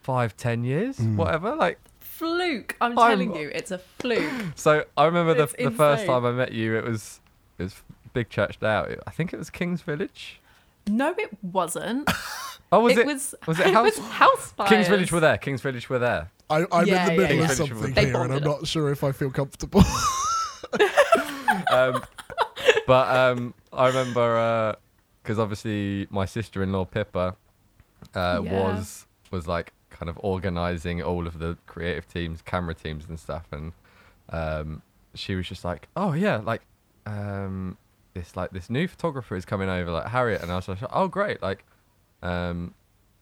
[0.02, 1.16] five, ten years, Mm.
[1.16, 1.56] whatever.
[1.56, 2.76] Like Fluke.
[2.82, 4.32] I'm, I'm- telling you, it's a fluke.
[4.56, 7.22] So I remember the It's the first time I met you, it was
[7.58, 7.76] it was
[8.14, 8.90] Big Church Day Out.
[9.08, 10.42] I think it was King's Village.
[10.88, 12.10] No, it wasn't.
[12.72, 13.06] Oh, was it?
[13.06, 13.36] was.
[13.48, 14.68] was it it House- was Housefires.
[14.70, 15.38] King's Village were there.
[15.38, 16.30] King's Village were there.
[16.50, 17.44] I, I'm Yeah, in the middle yeah.
[17.46, 18.44] of something They here, and I'm bonded.
[18.46, 19.84] not sure if I feel comfortable.
[21.72, 22.02] Um,
[22.88, 24.76] but um, I remember
[25.22, 27.36] because obviously my sister-in-law Pippa
[28.16, 28.52] uh, Yeah.
[28.78, 33.46] was was like kind of organizing all of the creative teams, camera teams, and stuff,
[33.52, 33.72] and
[34.30, 34.82] um,
[35.16, 36.62] she was just like, "Oh yeah, like
[37.06, 37.78] um,
[38.14, 41.08] this like this new photographer is coming over, like Harriet," and I was like, "Oh
[41.08, 41.66] great, like."
[42.22, 42.74] Um,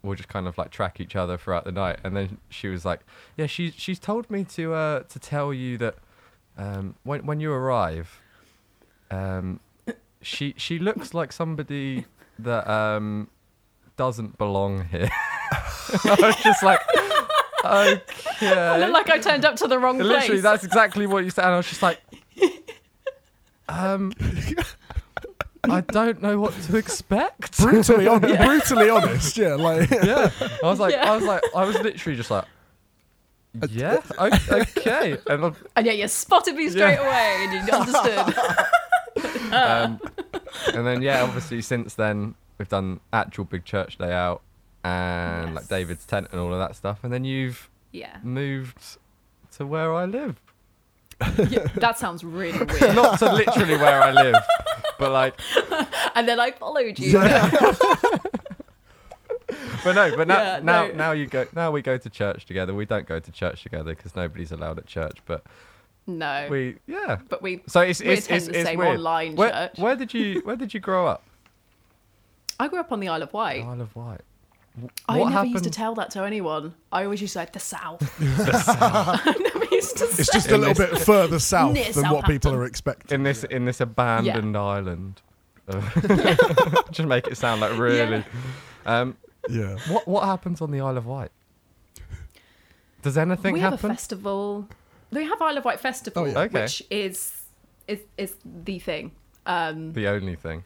[0.04, 2.86] we'll just kind of like track each other throughout the night, and then she was
[2.86, 3.02] like,
[3.36, 5.96] "Yeah, she she's told me to uh to tell you that
[6.58, 8.22] um when when you arrive,
[9.12, 9.60] um,
[10.22, 12.06] she she looks like somebody
[12.40, 13.30] that um
[13.98, 15.10] doesn't belong here."
[16.04, 16.82] I was just like,
[17.64, 18.02] I
[18.42, 20.10] "Okay." look like I turned up to the wrong place.
[20.10, 22.00] Literally, that's exactly what you said, and I was just like,
[23.70, 24.14] um.
[25.70, 27.58] I don't know what to expect.
[27.62, 29.38] brutally honest, brutally honest.
[29.38, 30.30] Yeah, like yeah.
[30.64, 31.12] I was like, Yeah.
[31.12, 32.46] I was like, I was literally just like,
[33.70, 35.18] yeah, okay.
[35.28, 37.08] And I'm- and yeah, you spotted me straight Yeah.
[37.08, 39.54] away and you understood.
[39.54, 40.00] um,
[40.76, 44.42] and then yeah, obviously since then we've done actual big church day out
[44.84, 48.18] and like David's tent and all of that stuff, and then you've yeah.
[48.24, 48.98] moved
[49.58, 50.40] to where I live.
[51.50, 51.66] yeah.
[51.78, 52.96] That sounds really weird.
[52.96, 54.36] Not to literally where I live,
[55.00, 55.40] but like,
[56.16, 57.14] and then I followed you.
[59.84, 60.94] but no, but now Yeah, now no.
[60.94, 62.74] now you go now we go to church together.
[62.74, 65.44] We don't go to church together because nobody's allowed at church, but
[66.06, 66.48] No.
[66.50, 67.20] we yeah.
[67.30, 68.98] but we So it's we it's attend it's, the it's same weird.
[68.98, 69.78] online where, church.
[69.80, 71.24] where did you where did you grow up?
[72.60, 73.64] I grew up on the Isle of Wight.
[73.64, 74.22] Isle of Wight.
[74.76, 75.52] W- I what never happened?
[75.54, 76.74] used to tell that to anyone.
[76.92, 78.02] I always used to say the South.
[78.20, 82.10] I never used to it's say just a In little bit further south Near than
[82.10, 83.16] what people are expecting.
[83.16, 85.22] in this in this abandoned island.
[85.68, 85.82] Uh,
[86.92, 88.24] just make it sound like really.
[88.86, 89.16] Um,
[89.50, 91.32] Yeah, what what happens on the Isle of Wight?
[93.02, 93.90] Does anything we have a happen?
[93.92, 94.68] festival.
[95.12, 96.40] We have Isle of Wight Festival, Oh, yeah.
[96.40, 96.62] Okay.
[96.64, 97.18] which is
[97.88, 98.36] is is
[98.66, 99.12] the thing.
[99.46, 100.64] Um, the only thing.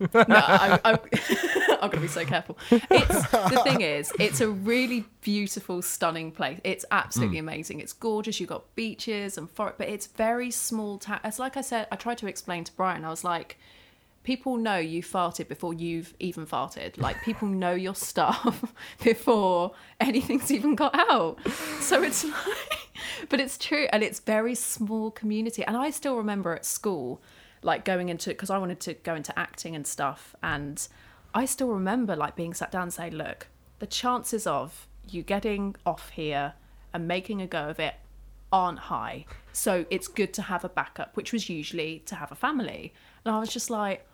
[0.00, 0.92] No, I, I,
[1.80, 2.58] I'm gonna be so careful.
[2.70, 6.60] It's the thing is, it's a really beautiful, stunning place.
[6.64, 7.48] It's absolutely hmm.
[7.48, 7.80] amazing.
[7.80, 8.40] It's gorgeous.
[8.40, 11.20] You've got beaches and forest, but it's very small town.
[11.24, 11.86] It's like I said.
[11.92, 13.04] I tried to explain to Brian.
[13.04, 13.58] I was like,
[14.24, 16.98] people know you farted before you've even farted.
[16.98, 18.72] Like people know your stuff
[19.04, 21.38] before anything's even got out.
[21.80, 22.34] So it's like,
[23.28, 25.62] but it's true, and it's very small community.
[25.64, 27.22] And I still remember at school,
[27.64, 30.86] like going into because I wanted to go into acting and stuff, and
[31.34, 33.48] I still remember like being sat down and say, look,
[33.80, 36.54] the chances of you getting off here
[36.92, 37.94] and making a go of it
[38.52, 39.24] aren't high.
[39.52, 42.94] So it's good to have a backup, which was usually to have a family.
[43.24, 44.06] And I was just like,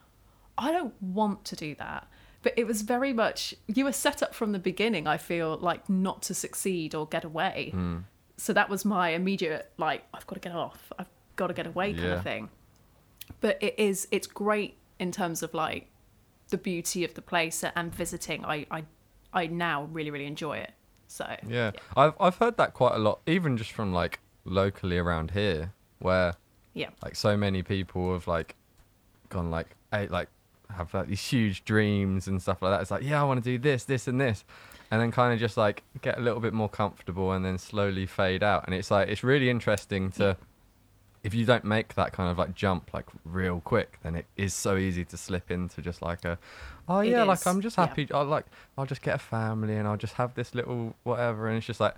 [0.57, 2.09] I don't want to do that.
[2.43, 5.91] But it was very much, you were set up from the beginning, I feel like
[5.91, 7.71] not to succeed or get away.
[7.73, 7.99] Hmm.
[8.39, 11.67] So that was my immediate, like, I've got to get off, I've got to get
[11.67, 12.15] away kind Yeah.
[12.15, 12.49] of thing.
[13.41, 15.89] But it is, it's great in terms of like
[16.51, 18.45] the beauty of the place and visiting.
[18.45, 18.85] I, I,
[19.33, 20.73] I now really, really enjoy it.
[21.11, 21.73] So Yeah.
[21.97, 26.35] I've I've heard that quite a lot, even just from like locally around here, where
[26.73, 28.55] yeah, like so many people have like
[29.29, 30.29] gone like hey, like
[30.77, 32.81] have like these huge dreams and stuff like that.
[32.81, 34.45] It's like, yeah, I want to do this, this, and this,
[34.93, 38.07] and then kind of just like get a little bit more comfortable and then slowly
[38.07, 38.67] fade out.
[38.67, 40.37] And it's like it's really interesting to.
[41.23, 44.55] If you don't make that kind of like jump like real quick, then it is
[44.55, 46.39] so easy to slip into just like a,
[46.89, 47.87] oh yeah, like I'm just yeah.
[47.87, 48.09] happy.
[48.13, 48.47] I'll like
[48.79, 51.81] I'll just get a family and I'll just have this little whatever, and it's just
[51.81, 51.95] like,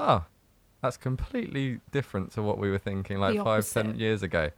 [0.00, 0.24] oh,
[0.82, 4.50] that's completely different to what we were thinking like five, ten years ago.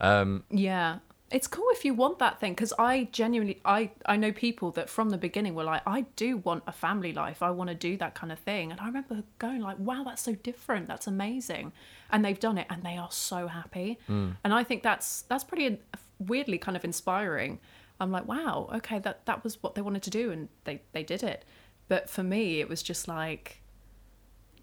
[0.00, 0.98] Um, Yeah.
[1.30, 4.88] It's cool if you want that thing because I genuinely I I know people that
[4.88, 7.42] from the beginning were like I do want a family life.
[7.42, 8.70] I want to do that kind of thing.
[8.70, 10.88] And I remember going like wow that's so different.
[10.88, 11.72] That's amazing.
[12.10, 13.98] And they've done it and they are so happy.
[14.08, 14.36] Mm.
[14.42, 15.78] And I think that's that's pretty
[16.18, 17.60] weirdly kind of inspiring.
[18.00, 21.02] I'm like wow okay that that was what they wanted to do and they they
[21.02, 21.44] did it.
[21.88, 23.60] But for me it was just like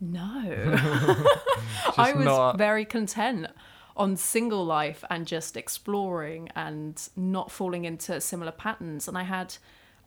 [0.01, 0.41] no.
[1.97, 3.47] I was not- very content
[3.97, 9.08] on single life and just exploring and not falling into similar patterns.
[9.08, 9.55] And I had,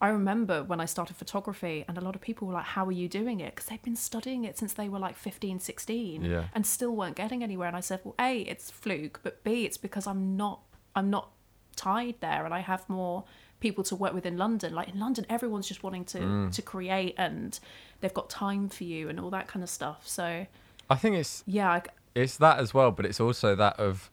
[0.01, 2.92] I remember when I started photography, and a lot of people were like, How are
[2.92, 3.55] you doing it?
[3.55, 6.44] Because they've been studying it since they were like 15, 16 Yeah.
[6.55, 7.68] and still weren't getting anywhere.
[7.68, 10.61] And I said, Well, A, it's fluke, but B, it's because I'm not,
[10.94, 11.31] I'm not
[11.77, 13.24] tied there and I have more
[13.61, 14.74] people to work with in London.
[14.74, 16.53] Like in London, everyone's just wanting to, mm.
[16.53, 17.59] to create and
[18.01, 20.07] they've got time for you and all that kind of stuff.
[20.07, 20.46] So,
[20.90, 21.83] I think it's yeah, I,
[22.14, 24.11] it's that as well, but it's also that of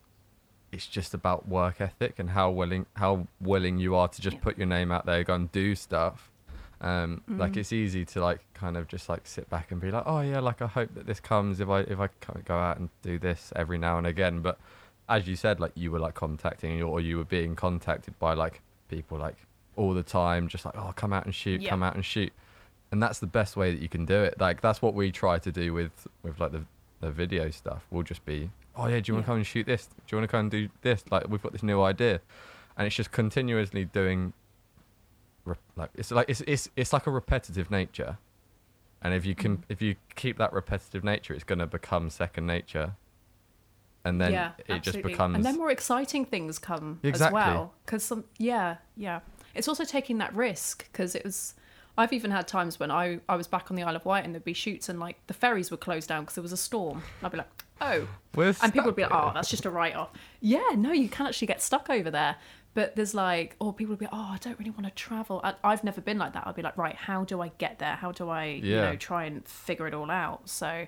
[0.72, 4.42] it's just about work ethic and how willing how willing you are to just Yeah.
[4.42, 6.30] put your name out there, go and do stuff.
[6.80, 7.38] Um, Mm.
[7.38, 10.20] Like it's easy to like kind of just like sit back and be like, oh
[10.20, 12.90] yeah, like I hope that this comes if I if I of go out and
[13.02, 14.40] do this every now and again.
[14.42, 14.58] But
[15.08, 18.60] as you said, like you were like contacting or you were being contacted by like
[18.88, 19.36] people like
[19.76, 21.70] all the time, just like oh come out and shoot, Yeah.
[21.70, 22.32] come out and shoot,
[22.92, 24.38] and that's the best way that you can do it.
[24.38, 26.64] Like that's what we try to do with with like the
[27.00, 27.84] the video stuff.
[27.90, 29.22] We'll just be oh yeah, do you want Yeah.
[29.22, 29.86] to come and shoot this?
[29.86, 31.04] Do you want to come and do this?
[31.10, 32.20] Like we've got this new idea,
[32.76, 34.32] and it's just continuously doing.
[35.44, 38.18] Re- like it's like it's it's it's like a repetitive nature,
[39.02, 39.62] and if you can Mm.
[39.68, 42.94] if you keep that repetitive nature, it's going to become second nature,
[44.04, 45.12] and then yeah, it just absolutely.
[45.12, 47.40] becomes and then more exciting things come Exactly.
[47.40, 49.20] as well because some yeah yeah
[49.54, 51.54] it's also taking that risk because it was
[51.98, 54.34] i've even had times when i i was back on the isle of wight and
[54.34, 57.02] there'd be shoots and like the ferries were closed down because there was a storm.
[57.22, 57.48] I'd be like
[57.80, 58.06] oh.
[58.34, 60.10] We're and people would be like oh that's just a write-off.
[60.40, 62.36] Yeah no you can actually get stuck over there.
[62.74, 65.40] But there's like or people would be oh i don't really want to travel.
[65.42, 66.46] I, i've never been like that.
[66.46, 67.96] I'd be like right how do i get there?
[67.96, 68.90] How do i you Yeah.
[68.90, 70.48] know try and figure it all out?
[70.48, 70.86] So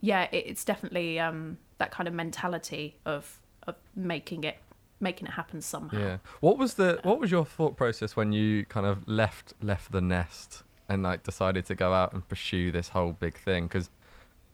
[0.00, 4.58] yeah, it, it's definitely um, that kind of mentality of of making it
[5.02, 5.98] making it happen somehow.
[5.98, 6.16] Yeah.
[6.40, 10.00] What was the what was your thought process when you kind of left left the
[10.00, 13.64] nest and like decided to go out and pursue this whole big thing?
[13.64, 13.90] Because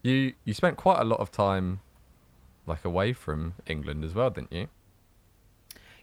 [0.02, 1.80] you you spent quite a lot of time
[2.66, 4.68] like away from England as well, didn't you?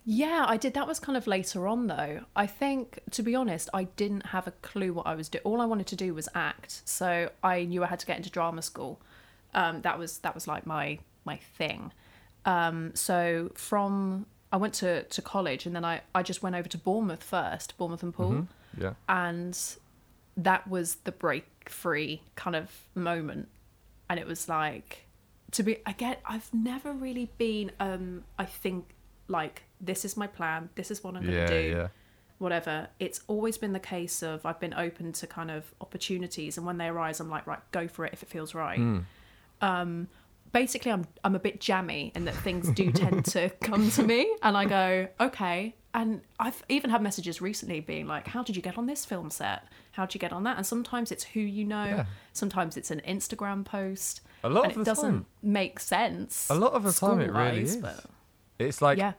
[0.07, 0.75] Yeah, I did.
[0.75, 2.25] That was kind of later on, though.
[2.35, 5.41] I think, to be honest, I didn't have a clue what I was doing.
[5.43, 8.29] All I wanted to do was act, so I knew I had to get into
[8.29, 9.01] drama school.
[9.55, 11.91] Um, that was that was like my my thing.
[12.45, 16.67] Um, so from I went to to college, and then I I just went over
[16.69, 18.31] to Bournemouth first, Bournemouth and Poole.
[18.31, 18.47] Mhm.
[18.77, 18.93] Yeah.
[19.07, 19.57] and
[20.37, 23.47] that was the break free kind of moment
[24.09, 25.05] and it was like
[25.51, 28.93] to be again i've never really been um i think
[29.29, 31.87] like this is my plan this is what i'm going Yeah, to do yeah.
[32.37, 36.67] whatever it's always been the case of i've been open to kind of opportunities and
[36.67, 39.05] when they arise i'm like right go for it if it feels right Mm.
[39.61, 40.09] um
[40.55, 44.33] basically i'm i'm a bit jammy in that things do tend to come to me
[44.41, 48.61] and i go okay and i've even had messages recently being like how did you
[48.61, 51.41] get on this film set how did you get on that and sometimes it's who
[51.41, 52.05] you know Yeah.
[52.31, 55.25] sometimes it's an instagram post A lot and of it doesn't time.
[55.43, 57.75] make sense A lot of the time it really is.
[57.75, 58.05] but
[58.57, 59.11] It's like yeah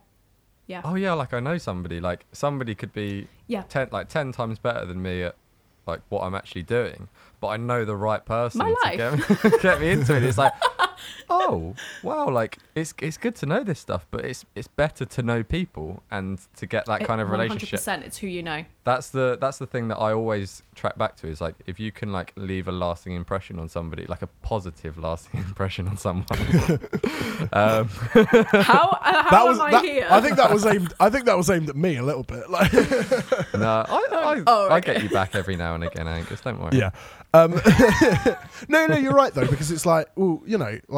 [0.68, 2.00] yeah oh yeah, like I know somebody.
[2.00, 5.36] Like somebody could be yeah ten like ten times better than me at
[5.86, 7.08] like what I'm actually doing,
[7.40, 8.96] but I know the right person My to life.
[8.96, 9.12] get
[9.44, 10.24] me, get me into it.
[10.24, 10.52] It's like,
[11.30, 15.22] oh wow, like it's it's good to know this stuff, but it's it's better to
[15.22, 17.80] know people and to get that kind of relationship.
[17.80, 21.16] 100% it's who you know That's the that's the thing that I always track back
[21.16, 24.28] to is like if you can like leave a lasting impression on somebody, like a
[24.42, 26.26] positive lasting impression on someone.
[27.52, 27.88] um,
[28.62, 30.92] how, uh, how that am was i that, here I think that was aimed.
[31.00, 32.48] I think that was aimed at me a little bit.
[32.50, 32.72] Like,
[33.54, 36.40] no, I I, Oh, I get you back every now and again, Angus.
[36.40, 36.78] Don't worry.
[36.78, 36.90] yeah.
[37.34, 37.60] Um,
[38.68, 40.95] no, no, you're right though because it's like, well, you know, like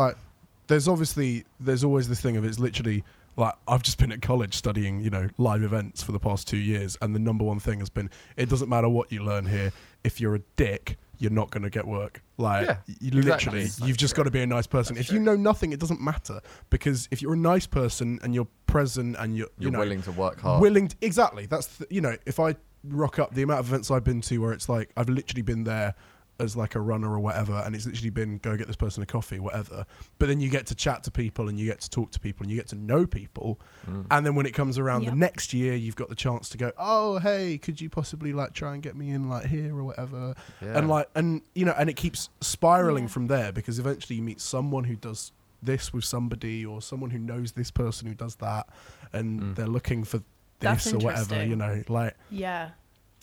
[0.69, 3.05] there's obviously there's always this thing of it's literally
[3.37, 6.57] like I've just been at college studying, you know, live events for the past two
[6.57, 9.73] years, and the number one thing has been it doesn't matter what you learn here.
[10.05, 12.23] If you're a dick, you're not going to get work.
[12.37, 13.89] Like Yeah, you literally, exactly.
[13.89, 14.97] you've just got to be a nice person.
[14.97, 18.47] if you know nothing, it doesn't matter because if you're a nice person and you're
[18.67, 20.61] present and you're you You're know willing to work hard.
[20.61, 22.55] willing to, exactly that's the, you know if i
[22.85, 25.65] rock up the amount of events i've been to where it's like i've literally been
[25.65, 25.95] there
[26.41, 29.07] as like a runner or whatever and it's literally been go get this person a
[29.07, 29.85] coffee whatever
[30.21, 32.45] but then you get to chat to people and you get to talk to people
[32.45, 34.07] and you get to know people Mm.
[34.11, 35.13] and then when it comes around Yep.
[35.13, 38.53] the next year you've got the chance to go oh hey could you possibly like
[38.53, 40.79] try and get me in like here or whatever Yeah.
[40.79, 43.09] and like and you know and it keeps spiraling Yeah.
[43.11, 47.19] from there because eventually you meet someone who does this with somebody or someone who
[47.19, 48.69] knows this person who does that
[49.13, 49.55] and Mm.
[49.57, 50.23] they're looking for
[50.61, 52.71] That's this or whatever you know like Yeah.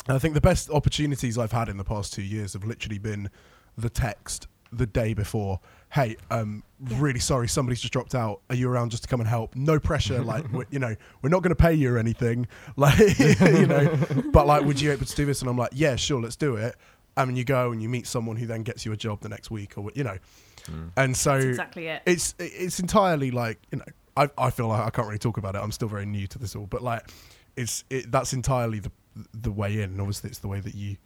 [0.07, 3.29] I think the best opportunities i've had in the past two years have literally been
[3.77, 5.59] the text the day before
[5.91, 6.97] hey um Yeah.
[6.99, 8.41] really sorry somebody's just dropped out.
[8.49, 9.55] Are you around just to come and help?
[9.55, 12.47] No pressure like you know we're not going to pay you or anything.
[12.75, 13.95] Like you know
[14.33, 15.39] but like would you be able to do this?
[15.41, 16.75] And i'm like yeah sure let's do it.
[17.15, 19.29] And then you go and you meet someone who then gets you a job the
[19.29, 20.17] next week or you know.
[20.65, 20.91] Mm.
[20.97, 22.01] and so That's exactly it.
[22.05, 23.85] it's it's entirely like you know
[24.17, 25.59] I, I feel like I can't really talk about it.
[25.59, 27.09] I'm still very new to this all but like
[27.55, 28.91] it's it, that's entirely the
[29.33, 30.97] the way in and obviously it's the way that you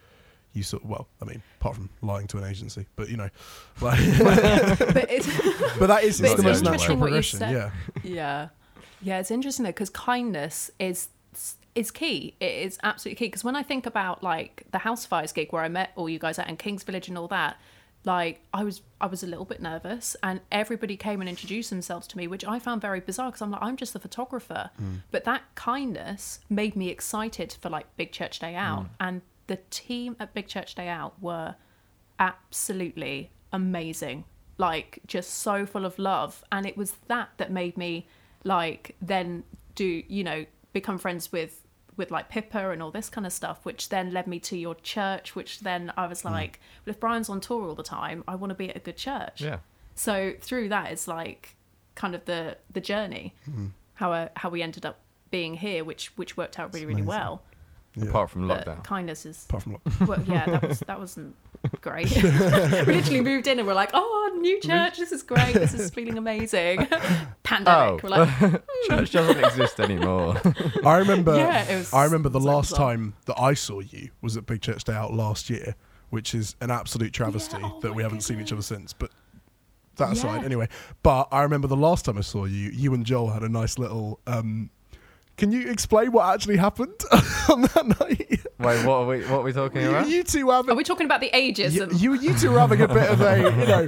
[0.54, 3.30] you sort of, well I mean apart from lying to an agency but you know
[3.82, 5.28] like but it's
[5.80, 7.72] but that is But it's the most natural interesting what you progression yeah.
[8.04, 8.48] Yeah.
[9.02, 11.10] Yeah it's interesting though because kindness is
[11.76, 12.34] is key.
[12.40, 15.70] It is absolutely key because when i think about like the Housefires gig where i
[15.70, 17.58] met all you guys at and kings village and all that
[18.06, 22.08] like i was i was a little bit nervous and everybody came and introduced themselves
[22.08, 24.70] to me which i found very bizarre because i'm like i'm just the photographer.
[24.78, 24.96] Hmm.
[25.12, 28.94] But that kindness made me excited for like big church day out hmm.
[29.00, 31.56] and the team at big church day out were
[32.20, 34.24] absolutely amazing
[34.60, 36.44] like just so full of love.
[36.52, 38.08] And it was that that made me
[38.44, 41.66] like then do you know become friends with
[42.00, 44.74] with like pippa and all this kind of stuff which then led me to your
[44.76, 48.34] church which then i was like well if brian's on tour all the time i
[48.34, 49.42] want to be at a good church.
[49.42, 49.60] Yeah.
[49.94, 51.56] so through that it's like
[51.96, 53.36] kind of the the journey
[53.96, 54.98] how uh, how we ended up
[55.30, 57.44] being here which which worked out really really well.
[57.96, 58.84] Yeah Apart from but lockdown.
[58.84, 61.36] kindness is apart from well, yeah, that was that wasn't
[61.82, 62.10] great.
[62.16, 62.22] we
[62.94, 66.18] literally moved in and we're like, oh, new church, this is great, this is feeling
[66.18, 66.88] amazing.
[67.44, 68.00] Pandemic, Oh.
[68.04, 70.42] we're like, Church doesn't exist anymore.
[70.86, 72.92] I remember Yeah, it was- I remember the last bizarre.
[72.94, 75.76] time that I saw you was at Big Church Day Out last year
[76.12, 79.12] which is an absolute travesty oh that we haven't seen each other since but
[79.98, 80.14] that Yeah.
[80.14, 80.68] aside anyway
[81.04, 83.78] but i remember the last time i saw you you and joel had a nice
[83.78, 84.72] little um
[85.40, 86.94] can you explain what actually happened
[87.50, 89.22] on that night Wait, what are we?
[89.22, 90.10] What are we talking you, about?
[90.10, 91.74] you two having are we talking about the ages?
[91.76, 93.88] you, you you two were having a bit of a you know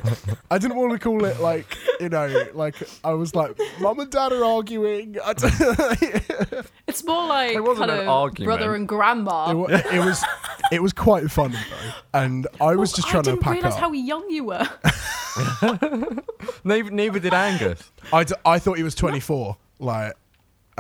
[0.50, 4.10] i didn't want to call it like you know like i was like mum and
[4.10, 5.54] dad are arguing I don't-
[6.88, 8.48] it's more like It wasn't kind an of argument.
[8.48, 9.52] brother and grandma.
[9.52, 10.24] it, wa- it was
[10.72, 13.54] it was quite funny though and i was Oh, just trying I didn't to pack
[13.56, 14.68] realize up how young you were.
[16.64, 17.92] Neither, neither did Angus.
[18.14, 20.14] I, d- I thought he was 24 like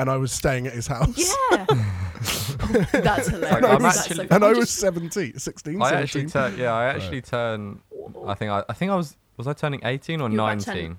[0.01, 1.65] and i was staying at his house yeah,
[2.91, 3.51] that's hilarious.
[3.51, 6.57] Like, I'm That's actually- so- and i was just- 17 16 I 17 actually turned.
[6.57, 7.79] Yeah, I actually turned.
[8.27, 8.63] I think I.
[8.69, 9.15] I think I was.
[9.37, 10.97] Was I turning 18 or You 19?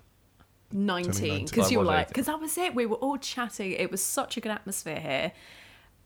[0.73, 1.45] 19 19.
[1.47, 4.37] because you were like because that was it we were all chatting it was such
[4.37, 5.33] a good atmosphere here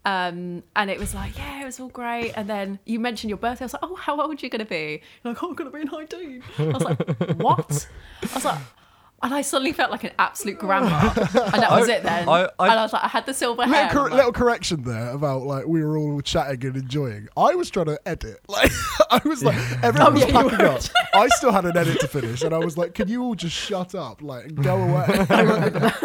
[0.04, 3.38] um and it was like yeah it was all great and then you mentioned your
[3.38, 5.54] birthday i was like oh how old are you gonna be you're like oh i'm
[5.54, 6.98] gonna be 19 i was like
[7.38, 7.88] what
[8.22, 8.58] i was like
[9.22, 12.28] and I suddenly felt like an absolute grandma, and that was I- it then.
[12.28, 13.70] I- I- and I was like, I had the silver hair.
[13.72, 17.28] little, and cor- like, little correction there about like we were all chatting and enjoying.
[17.36, 18.40] I was trying to edit.
[18.48, 18.70] Like
[19.10, 20.80] I was like everyone Oh, was yeah, packing up.
[21.14, 23.54] I still had an edit to finish, and I was like, "Can you all just
[23.56, 24.20] shut up?
[24.22, 25.26] Like and go away?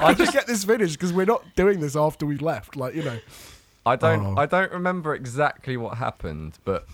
[0.00, 2.76] I just get this finished because we're not doing this after we left.
[2.76, 3.18] Like you know,
[3.86, 4.24] I don't.
[4.26, 4.34] Oh.
[4.40, 6.86] I don't remember exactly what happened, but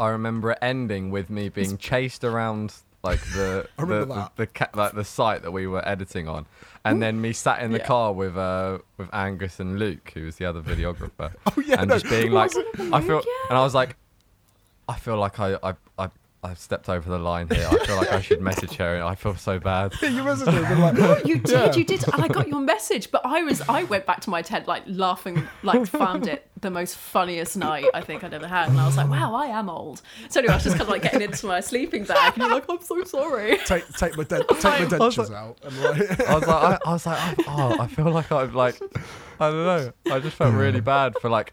[0.00, 2.74] I remember it ending with me being chased around
[3.10, 6.46] like the I the, the, the ca- like the site that we were editing on,
[6.84, 7.86] and then me sat in the Yeah.
[7.86, 11.88] car with uh with Angus and Luke, who was the other videographer, Oh, yeah, and
[11.88, 12.52] no, just being like,
[12.96, 13.26] I feel, Luke?
[13.48, 13.96] and I was like,
[14.88, 16.08] I feel like I I I.
[16.40, 17.66] I've stepped over the line here.
[17.68, 19.02] I feel like I should message her.
[19.02, 19.92] I feel so bad.
[20.02, 21.74] you messaged me and been like, You did, Yeah.
[21.74, 23.10] you did, and I got your message.
[23.10, 26.70] But I was, I went back to my tent like laughing, like found it the
[26.70, 29.68] most funniest night I think I'd ever had, and I was like, wow, I am
[29.68, 30.00] old.
[30.28, 32.50] So anyway, I was just kind of like getting into my sleeping bag, and you're
[32.50, 33.58] like, I'm so sorry.
[33.66, 36.20] take take my dent- take my was dentures like- out and like.
[36.28, 38.80] I was like, I, I was like, oh, I feel like I'm like,
[39.40, 39.92] I don't know.
[40.12, 41.52] I just felt really bad for like,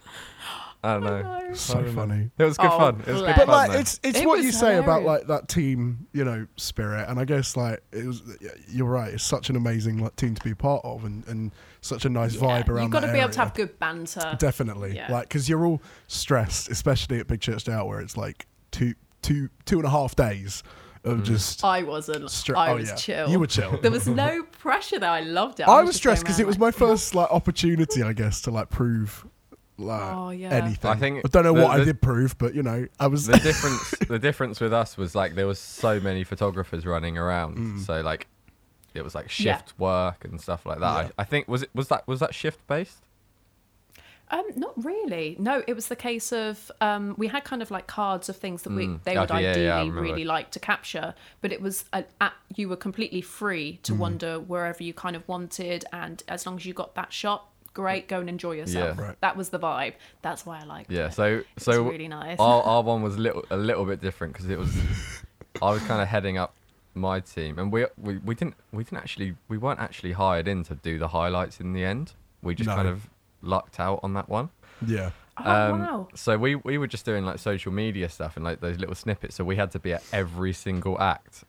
[0.86, 1.22] I don't know.
[1.22, 1.54] know.
[1.54, 2.02] so I don't know.
[2.02, 2.32] funny.
[2.38, 3.04] It was good Oh, fun.
[3.08, 3.38] It was good bless.
[3.38, 3.56] But fun.
[3.56, 3.80] like though.
[3.80, 7.20] it's it's It what was you say about like that team, you know, spirit, and
[7.20, 8.22] I guess like it was.
[8.68, 9.14] You're right.
[9.14, 12.36] It's such an amazing like team to be part of, and, and such a nice
[12.36, 12.84] vibe around.
[12.84, 14.36] You've got to that be able to have good banter.
[14.40, 15.12] Definitely, Yeah.
[15.12, 18.94] like because you're all stressed, especially at Big Church Day Out, where it's like two
[19.22, 20.64] two two and a half days
[21.04, 21.24] of mm.
[21.24, 21.64] just.
[21.64, 22.30] I wasn't.
[22.30, 22.96] stra- I oh, was yeah.
[22.96, 23.30] chill.
[23.30, 23.80] You were chill.
[23.82, 25.08] There was no pressure though.
[25.08, 25.68] I loved it.
[25.68, 28.42] I was was stressed going because it was like, my first like opportunity, I guess,
[28.42, 29.26] to like prove
[29.78, 30.50] like Oh, yeah.
[30.52, 30.90] anything.
[30.92, 33.26] I think I don't know the- what I did prove, but you know, I was.
[33.28, 37.58] the difference the difference with us was like there was so many photographers running around
[37.58, 37.80] Mm.
[37.86, 38.28] so like
[38.94, 39.58] it was like Yeah.
[39.58, 41.10] shift work and stuff like that Yeah.
[41.18, 43.02] I, I think was it was that was that shift based
[44.32, 45.36] Um, not really.
[45.38, 48.64] No, it was the case of um, we had kind of like cards of things
[48.64, 49.04] that we Mm.
[49.04, 52.68] they would yeah, ideally yeah, really like to capture, but it was a, at, you
[52.68, 56.74] were completely free to wander wherever you kind of wanted, and as long as you
[56.74, 58.98] got that shot, great, go and enjoy yourself.
[58.98, 59.06] Yeah.
[59.10, 59.22] Right.
[59.22, 59.94] That was the vibe.
[60.24, 61.14] That's why I liked yeah it.
[61.14, 62.40] so so really nice.
[62.40, 64.74] our, our one was a little a little bit different because it was
[65.62, 66.54] i was kind of heading up
[66.96, 70.64] my team and we, we we didn't we didn't actually we weren't actually hired in
[70.64, 72.76] to do the highlights in the end we just No.
[72.76, 73.10] kind of
[73.42, 74.50] lucked out on that one
[74.86, 75.12] yeah.
[75.38, 76.08] Oh Um, wow!
[76.16, 79.36] So we we were just doing like social media stuff and like those little snippets.
[79.36, 81.44] So we had to be at every single act,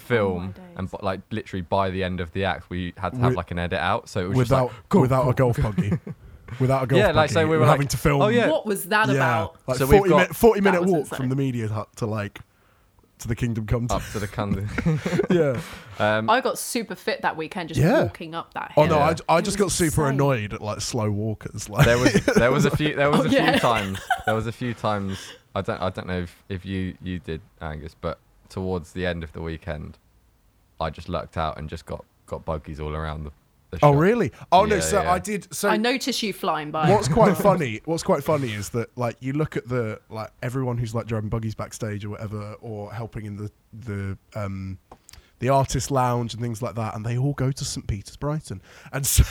[0.00, 0.64] film, days.
[0.76, 3.50] and like literally by the end of the act, we had to have Wi- like
[3.50, 4.08] an edit out.
[4.08, 5.98] So it was Without just like, go, without go, a golf buggy.
[6.60, 7.16] without a golf Yeah, buggy.
[7.16, 8.22] like, so we were like, having to film.
[8.22, 8.48] oh, yeah.
[8.48, 9.56] What was that yeah, about?
[9.66, 11.16] like So we've 40 got- minute, 40 minute walk insane.
[11.16, 12.40] from the media hut to like
[13.18, 13.94] to the kingdom come to.
[13.96, 14.66] up to the kind
[15.30, 15.60] yeah.
[15.98, 18.02] um, I got super fit that weekend just Yeah.
[18.04, 18.84] walking up that hill.
[18.84, 19.14] Oh no, Yeah.
[19.28, 20.14] I, I just got super insane.
[20.14, 21.68] annoyed at like slow walkers.
[21.68, 23.50] Like there was there was a few there was Oh, a yeah.
[23.52, 25.18] few times there was a few times
[25.54, 28.18] I don't I don't know if, if you you did Angus, but
[28.50, 29.96] towards the end of the weekend,
[30.80, 33.30] I just lucked out and just got got buggies all around the.
[33.70, 34.00] the Oh shop.
[34.00, 34.32] really?
[34.52, 35.12] Oh no, so yeah.
[35.12, 36.90] I did so I noticed you flying by.
[36.90, 40.76] what's quite funny what's quite funny is that like you look at the like everyone
[40.78, 44.78] who's like driving buggies backstage or whatever or helping in the the um
[45.40, 48.62] the artist lounge and things like that and they all go to st peter's brighton.
[48.92, 49.24] And so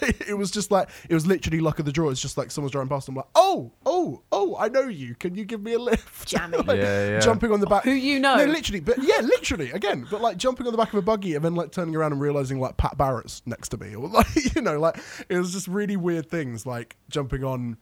[0.00, 2.10] it was just like it was literally luck of the draw.
[2.10, 5.14] It's just like someone's driving past and I'm like oh oh oh i know you.
[5.14, 6.26] Can you give me a lift?
[6.26, 6.66] Jamming.
[6.66, 7.20] Like, Yeah, yeah.
[7.20, 8.36] jumping on the back Who you know?
[8.36, 11.34] no literally but yeah literally again but like jumping on the back of a buggy
[11.34, 14.54] and then like turning around and realizing like pat barrett's next to me or like
[14.54, 14.98] you know like
[15.28, 17.76] it was just really weird things like jumping on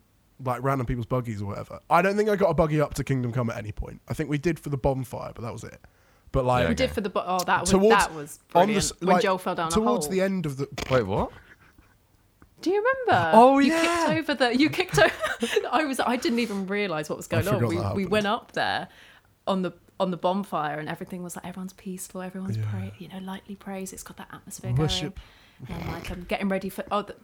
[0.45, 1.79] like random people's buggies or whatever.
[1.89, 4.01] I don't think i got a buggy up to kingdom come at any point.
[4.09, 5.79] I think we did for the bonfire but that was it
[6.33, 8.67] but like Yeah, We did for the bu- oh that was towards that was on
[8.69, 10.17] the brilliant when like, Joel fell down towards a hole.
[10.17, 11.31] the end of the Wait, what?
[12.63, 12.77] Do you
[13.07, 13.31] remember?
[13.35, 14.07] Oh, you yeah.
[14.15, 15.13] kicked over the you kicked over.
[15.73, 17.67] I was I didn't even realize what was going on.
[17.67, 18.89] We we went up there
[19.47, 22.65] on the on the bonfire and everything was like everyone's peaceful, everyone's Yeah.
[22.71, 23.93] pray, you know, lightly praise.
[23.93, 25.19] It's got that atmosphere Worship.
[25.67, 25.81] going.
[25.83, 27.17] And like I'm getting ready for oh the,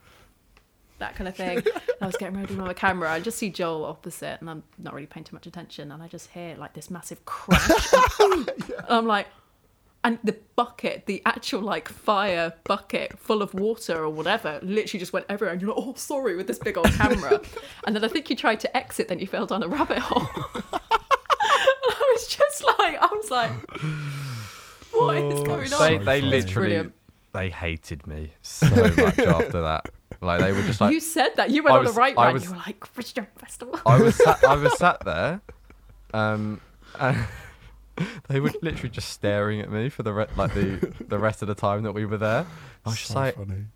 [0.99, 1.63] that kind of thing.
[2.01, 3.11] I was getting ready with my camera.
[3.11, 5.93] I just see Joel opposite, and I'm not really paying too much attention.
[5.93, 7.93] And I just hear like this massive crash.
[8.21, 8.51] and
[8.89, 9.27] I'm like,
[10.05, 15.13] and the bucket, the actual like fire bucket full of water or whatever, literally just
[15.13, 15.53] went everywhere.
[15.53, 17.41] And you're like, oh, sorry, with this big old camera.
[17.87, 20.29] and then I think you tried to exit, then you fell down a rabbit hole.
[20.55, 23.51] and I was just like, I was like,
[24.93, 25.81] what is oh, going on?
[25.81, 26.95] They they literally Brilliant.
[27.33, 29.91] they hated me so much after that.
[30.21, 32.15] Like they were just like you said that you went I on was- a right
[32.17, 32.35] I run.
[32.35, 33.79] was- You were like Christian festival.
[33.85, 35.41] I was sat, I was sat there,
[36.15, 36.61] um,
[36.99, 37.27] and
[38.29, 41.49] they were literally just staring at me for the re- like the the rest of
[41.49, 42.47] the time that we were there.
[42.85, 43.67] I was just like, funny.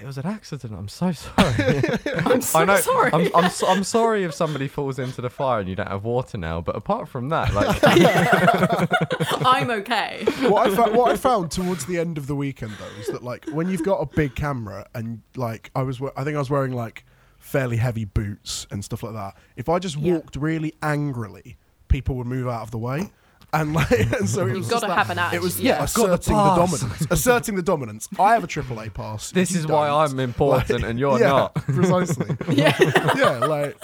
[0.00, 0.74] It was an accident.
[0.74, 1.82] I'm so sorry.
[2.24, 2.76] I'm so I know.
[2.76, 3.10] sorry.
[3.12, 6.04] I'm, I'm, so, I'm sorry if somebody falls into the fire and you don't have
[6.04, 6.60] water now.
[6.60, 7.78] But apart from that, like,
[9.46, 10.24] I'm okay.
[10.48, 13.22] what I, fa- what I found towards the end of the weekend though is that
[13.22, 16.50] like when you've got a big camera and like I was I think I was
[16.50, 17.04] wearing like
[17.38, 19.36] fairly heavy boots and stuff like that.
[19.56, 20.14] If I just Yeah.
[20.14, 21.56] walked really angrily,
[21.88, 23.10] people would move out of the way.
[23.52, 25.82] And like, and so it was You've gotta like- have an It was yeah, yeah.
[25.84, 27.06] I've got the asserting the, dominance.
[27.10, 28.08] asserting the dominance.
[28.18, 29.30] I have a AAA pass.
[29.30, 30.12] this you is why don't.
[30.12, 31.54] I'm important and you're yeah, not.
[31.54, 32.36] precisely.
[32.50, 32.76] Yeah.
[33.16, 33.76] yeah, like,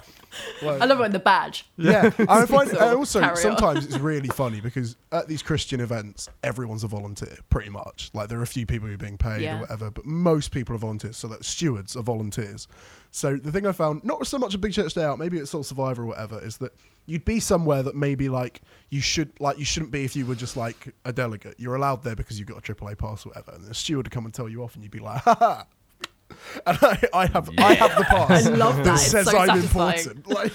[0.62, 1.66] like I love it in the badge.
[1.76, 3.36] yeah, and I find Sort and also carry on.
[3.36, 8.10] sometimes it's really funny because at these Christian events, everyone's a volunteer, pretty much.
[8.14, 9.58] Like there are a few people who are being paid Yeah.
[9.58, 11.16] or whatever, but most people are volunteers.
[11.16, 12.68] So that stewards are volunteers.
[13.10, 15.50] So the thing I found, not so much a big church day out, maybe it's
[15.50, 16.72] Soul Survivor or whatever, is that
[17.04, 20.34] you'd be somewhere that maybe like you should like you shouldn't be if you were
[20.34, 21.56] just like a delegate.
[21.58, 24.10] You're allowed there because you've got a AAA pass or whatever, and the steward would
[24.12, 25.66] come and tell you off, and you'd be like, ha ha.
[26.66, 28.94] And I, I have I have the pass I love that.
[28.94, 29.98] It's says so I'm satisfying.
[30.16, 30.26] important.
[30.28, 30.52] Like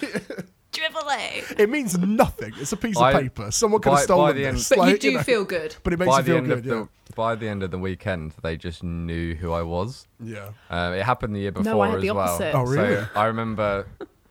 [0.71, 1.43] Triple A.
[1.57, 2.53] it means nothing.
[2.59, 3.49] It's a piece of I- paper.
[3.51, 4.69] Someone could by- have stolen by the end- this.
[4.69, 5.23] But you like, do know.
[5.23, 5.75] feel good.
[5.84, 6.57] But it makes by you the feel end good.
[6.59, 6.71] of yeah.
[7.07, 10.07] the by the end of the weekend, they just knew who I was.
[10.19, 10.49] yeah.
[10.69, 12.28] Um, it happened the year before No, I had as the well.
[12.30, 12.53] opposite.
[12.53, 12.95] Oh, really?
[12.95, 13.88] So I remember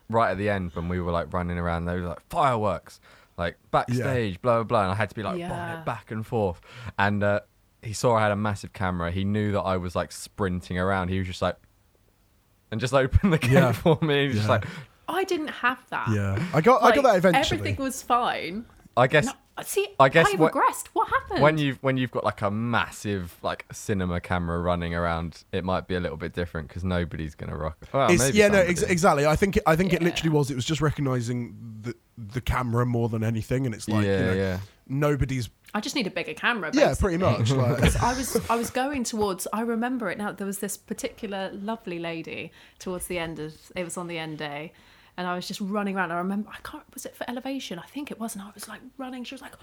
[0.09, 3.01] right at the end when we were like running around, they were like fireworks,
[3.37, 5.51] like backstage, blah blah blah, and I had to be like Yeah.
[5.51, 6.61] running back and forth.
[6.97, 7.41] And uh,
[7.83, 9.11] he saw I had a massive camera.
[9.11, 11.09] He knew that I was like sprinting around.
[11.09, 11.57] He was just like,
[12.71, 13.73] and just opened the gate Yeah.
[13.73, 14.23] for me.
[14.23, 14.65] He was just like,
[15.09, 16.09] I I didn't have that.
[16.13, 17.59] Yeah, I got I got that eventually.
[17.61, 18.65] Everything was fine.
[18.99, 20.87] I guess No, see, I guess I what- regressed.
[20.95, 21.43] What happened?
[21.43, 25.87] when you've when you've got like a massive like cinema camera running around, it might
[25.87, 27.77] be a little bit different because nobody's gonna rock.
[27.93, 29.27] Well, It's- maybe yeah, no, ex- exactly.
[29.27, 30.51] I think it, I think it literally was.
[30.51, 34.25] It was just recognizing the the camera more than anything, and it's like yeah, you
[34.27, 34.59] know, yeah.
[34.89, 35.51] nobody's.
[35.75, 36.71] I just need a bigger camera.
[36.73, 37.51] Yeah, pretty much.
[37.57, 41.51] Like, I was I was going towards I remember it now there was this particular
[41.53, 44.73] lovely lady towards the end of it was on the end day
[45.17, 47.87] and I was just running around I remember I can't was it for elevation I
[47.87, 49.55] think it was and I was like running she was like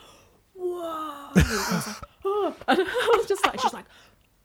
[0.54, 1.96] whoa and I was like
[2.26, 3.86] oh and I was just like she's like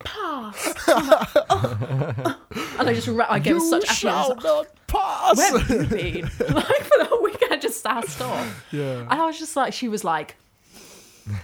[0.01, 2.37] pass like, "Oh."
[2.79, 5.37] and I just ra- I gave you such shall like, not pass.
[5.37, 9.01] where have you been like for the whole weekend I just asked off yeah.
[9.01, 10.37] and I was just like she was like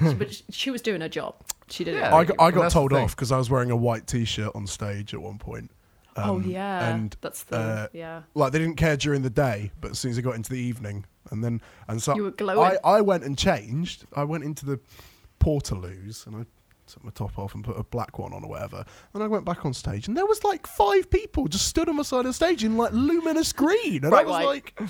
[0.01, 1.35] but she- she was doing her job
[1.68, 4.07] she did it I got, I got told off because I was wearing a white
[4.07, 5.70] t-shirt on stage at one point.
[6.16, 9.70] oh Um, yeah and that's the uh, yeah like they didn't care during the day,
[9.80, 12.30] but as soon as I got into the evening, and then and so You were
[12.32, 12.76] glowing.
[12.85, 14.05] I, I went and changed.
[14.14, 14.78] I went into the
[15.41, 16.45] portaloos and I
[16.87, 18.85] took my top off and put a black one on or whatever.
[19.14, 21.97] And I went back on stage, and there was like five people just stood on
[21.97, 24.45] my side of the stage in like luminous green, and I was white.
[24.47, 24.80] like,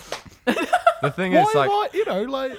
[1.03, 1.89] The thing why is, like, am I?
[1.95, 2.59] You know, like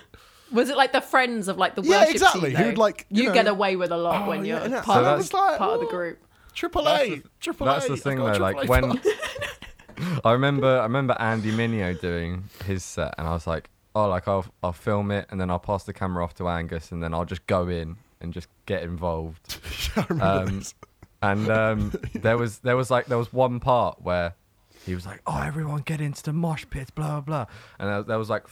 [0.52, 2.58] Was it like the friends of like the Yeah, worship exactly, team?
[2.64, 4.84] who'd, like, you you know- get away with a lot Oh, when you're and that-
[4.86, 6.20] part, so of, like, part of the group.
[6.54, 8.32] triple A, the- triple that's the thing though.
[8.38, 9.02] Like A when.
[10.26, 14.28] I remember, I remember Andy Mineo doing his set, and I was like, oh, like
[14.28, 17.14] I'll I'll film it, and then I'll pass the camera off to Angus, and then
[17.14, 19.58] I'll just go in and just get involved.
[19.96, 20.74] I Um, this.
[21.22, 24.34] and um, there was there was like there was one part where
[24.86, 27.46] he was like, "Oh, everyone get into the mosh pits, blah blah," blah.
[27.80, 28.44] and there, there was like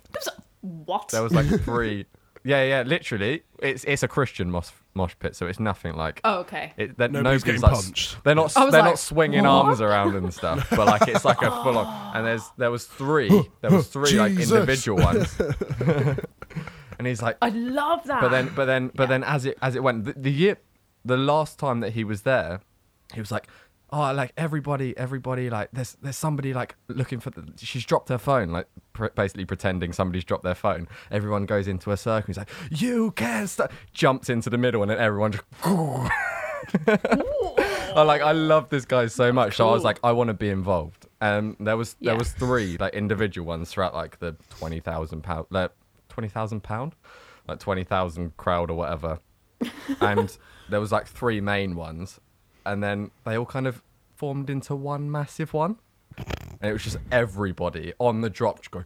[0.64, 1.10] What?
[1.10, 2.06] there was like three.
[2.46, 6.20] Yeah, yeah, literally, it's it's a Christian mosh mosh pit, so it's nothing like.
[6.26, 6.74] oh, okay.
[6.78, 8.18] It, that Nobody's nobody's, getting like, punched.
[8.26, 8.54] They're not.
[8.54, 10.68] They're like, not swinging "What?" arms around and stuff.
[10.70, 12.12] But like, it's like a full on.
[12.16, 13.30] And there's there was three.
[13.62, 15.34] There was three like individual ones.
[17.00, 18.22] and he's like, I love that.
[18.22, 19.08] but then, but then, but Yeah.
[19.08, 20.58] then, as it as it went, the, the year,
[21.06, 22.60] the last time that he was there,
[23.14, 23.48] he was like,
[23.94, 27.30] oh, like everybody, everybody, like there's there's somebody like looking for.
[27.30, 30.88] The, she's dropped her phone, like pr- basically pretending somebody's dropped their phone.
[31.12, 32.18] Everyone goes into a circle.
[32.18, 33.72] And he's like, you can't stop.
[33.94, 35.44] Jumps into the middle, and then everyone just.
[37.96, 40.34] I like I love this guy so much, so I was like, I want to
[40.34, 41.08] be involved.
[41.22, 45.46] And there was there was three like individual ones throughout like the twenty thousand pound,
[45.52, 45.72] like
[46.10, 46.96] twenty thousand pound,
[47.48, 49.20] like twenty thousand crowd or whatever.
[50.02, 50.36] and
[50.70, 52.20] there was like three main ones,
[52.66, 53.82] and then they all kind of
[54.16, 55.78] formed into one massive one,
[56.18, 58.86] and it was just everybody on the drop just going.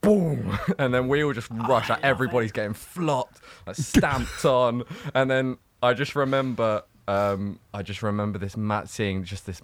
[0.00, 0.58] Boom!
[0.78, 1.88] And then we all just rush.
[1.88, 4.82] Like everybody's getting flopped, like stamped on.
[5.14, 9.62] And then I just remember, um, I just remember this mat seeing just this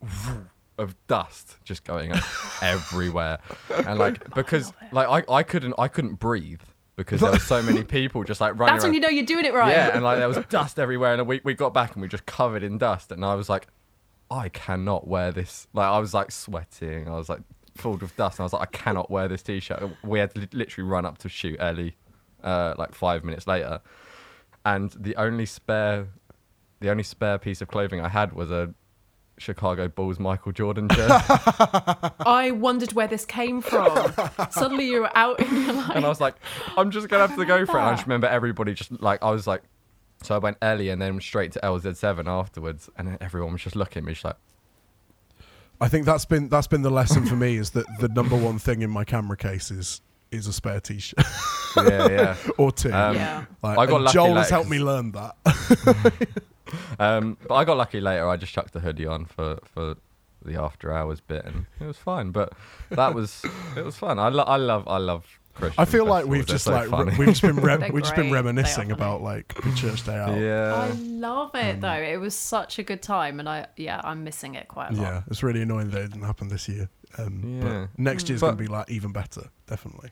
[0.78, 2.22] of dust just going up
[2.62, 3.38] everywhere,
[3.86, 6.62] and like because like I, I couldn't I couldn't breathe
[6.96, 8.74] because there were so many people just like running.
[8.74, 9.72] That's when you know you're doing it right.
[9.72, 12.26] Yeah, and like there was dust everywhere, and we we got back and we just
[12.26, 13.68] covered in dust, and I was like,
[14.30, 15.66] I cannot wear this.
[15.72, 17.40] Like I was like sweating, I was like
[17.76, 19.82] filled with dust, and I was like, I cannot wear this t-shirt.
[20.02, 21.96] We had to literally run up to shoot early,
[22.42, 23.80] uh, like five minutes later,
[24.64, 26.08] and the only spare,
[26.80, 28.74] the only spare piece of clothing I had was a
[29.38, 34.12] Chicago Bulls Michael Jordan shirt, I wondered where this came from.
[34.50, 35.90] Suddenly you were out in your life.
[35.94, 36.34] and I was like,
[36.76, 37.80] I'm just gonna have to go for it.
[37.80, 39.62] And I just remember everybody just like I was like.
[40.24, 43.74] So I went early and then straight to LZ7 afterwards, and then everyone was just
[43.74, 44.36] looking at me, just like,
[45.80, 48.60] I think that's been that's been the lesson for me is that the number one
[48.60, 51.18] thing in my camera case is is a spare t-shirt
[51.76, 52.36] yeah, yeah.
[52.56, 52.92] or two.
[52.92, 53.44] Um, yeah.
[53.64, 56.42] Like, I got and lucky Joel later has helped 'cause- me learn that.
[56.98, 58.28] Um, but I got lucky later.
[58.28, 59.96] I just chucked the hoodie on for, for
[60.44, 62.30] the after hours bit, and it was fine.
[62.30, 62.52] But
[62.90, 63.42] that was
[63.76, 64.18] it was fun.
[64.18, 65.80] I, lo- I love I love Christian.
[65.80, 68.30] I feel like we've just so like re- we've just been re- we've just been
[68.30, 68.30] great.
[68.30, 70.36] They are reminiscing about like the church day out.
[70.38, 70.74] yeah.
[70.74, 71.92] I love it though.
[71.92, 75.02] It was such a good time, and I yeah, I'm missing it quite a lot.
[75.02, 76.88] Yeah, it's really annoying that it didn't happen this year.
[77.18, 77.86] Um, Yeah.
[77.94, 80.10] But next year's But- gonna be like even better, definitely.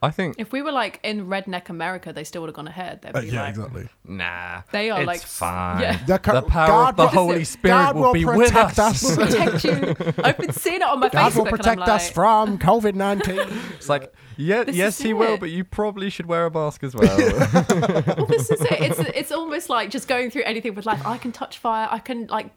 [0.00, 3.02] I think If we were like in redneck America, they still would have gone ahead.
[3.02, 3.88] They'd Uh, be yeah, like, exactly.
[4.04, 4.62] nah.
[4.70, 5.80] They are it's like- fine.
[5.82, 5.98] yeah.
[6.06, 7.46] The, ca- power of the what is Holy it?
[7.46, 9.04] Spirit God will will be with protect us.
[9.04, 9.16] us.
[9.16, 9.96] protect you.
[10.24, 11.36] I've been seeing it on my God Facebook.
[11.36, 13.40] will protect and I'm us like, from COVID nineteen.
[13.76, 15.40] It's like, yeah, This yes, is he will, it.
[15.40, 17.16] but you probably should wear a mask as well.
[17.18, 18.80] well, this is it.
[18.80, 21.04] It's it's almost like just going through anything with life.
[21.04, 21.88] I can touch fire.
[21.90, 22.50] I can like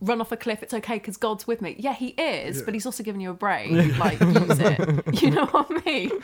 [0.00, 0.62] run off a cliff.
[0.62, 1.76] It's okay because God's with me.
[1.78, 3.70] Yeah, He is, but He's also giving you a break.
[3.98, 5.22] Like use it.
[5.22, 6.20] You know what I mean?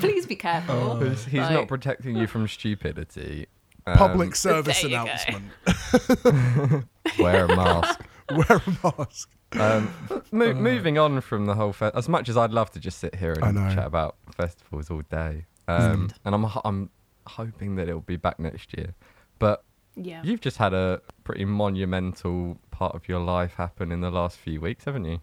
[0.00, 0.98] Please be careful.
[1.00, 3.46] he's he's Like, not protecting you from stupidity.
[3.86, 5.02] Public Um, service there you go.
[5.04, 6.84] announcement:
[7.18, 8.00] wear a mask.
[8.30, 9.30] wear a mask.
[9.52, 9.90] Um,
[10.30, 13.14] mo- moving on from the whole fe- as much as I'd love to just sit
[13.14, 16.90] here and chat about festivals all day, um, and I'm I'm
[17.26, 18.94] hoping that it'll be back next year.
[19.38, 19.64] But
[20.00, 20.22] Yeah.
[20.24, 24.60] you've just had a pretty monumental part of your life happen in the last few
[24.60, 25.20] weeks, haven't you?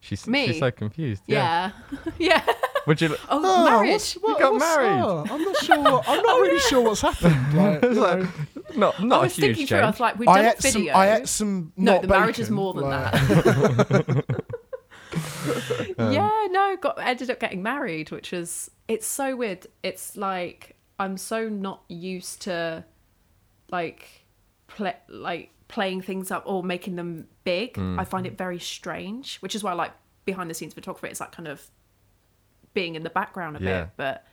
[0.00, 0.48] She's Me?
[0.48, 1.22] she's so confused.
[1.28, 1.70] yeah.
[2.18, 2.44] Yeah.
[2.88, 3.14] Would you?
[3.28, 3.90] Oh, Oh, marriage.
[3.92, 5.00] what's- what- got married.
[5.00, 5.76] oh, I'm not sure.
[6.08, 7.36] I'm not really sure what's happened.
[7.54, 8.28] Like, It's you like, know.
[8.74, 9.78] not I not a was huge thinking through.
[9.78, 10.88] I was like, we've I done a ate some.
[10.92, 11.72] I ate some.
[11.76, 14.24] no, not the marriage is more than like- that.
[15.98, 19.66] Um, yeah, no, got ended up getting married, which was it's so weird.
[19.82, 22.84] It's like I'm so not used to
[23.70, 24.08] like
[24.68, 27.74] play like playing things up or making them big.
[27.74, 27.98] Mm.
[27.98, 29.92] I find it very strange, which is why I like
[30.24, 31.08] behind the scenes photography.
[31.08, 31.66] It's like kind of
[32.74, 33.80] being in the background a Yeah.
[33.84, 34.26] bit, but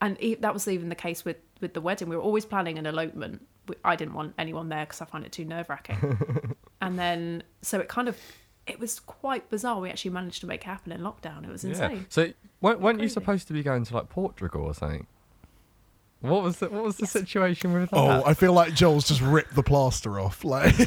[0.00, 2.08] and that was even the case with with the wedding.
[2.08, 3.46] We were always planning an elopement.
[3.84, 6.54] I didn't want anyone there because I find it too nerve wracking.
[6.80, 8.16] and then so it kind of
[8.66, 9.80] it was quite bizarre.
[9.80, 11.44] We actually managed to make it happen in lockdown.
[11.44, 11.70] It was Yeah.
[11.70, 12.06] insane.
[12.08, 15.06] So weren't, weren't you supposed to be going to like Portugal or something?
[16.28, 17.12] What was the, what was the Yes.
[17.12, 17.96] situation with that?
[17.98, 20.44] Oh, I feel like Joel's just ripped the plaster off.
[20.44, 20.76] Like,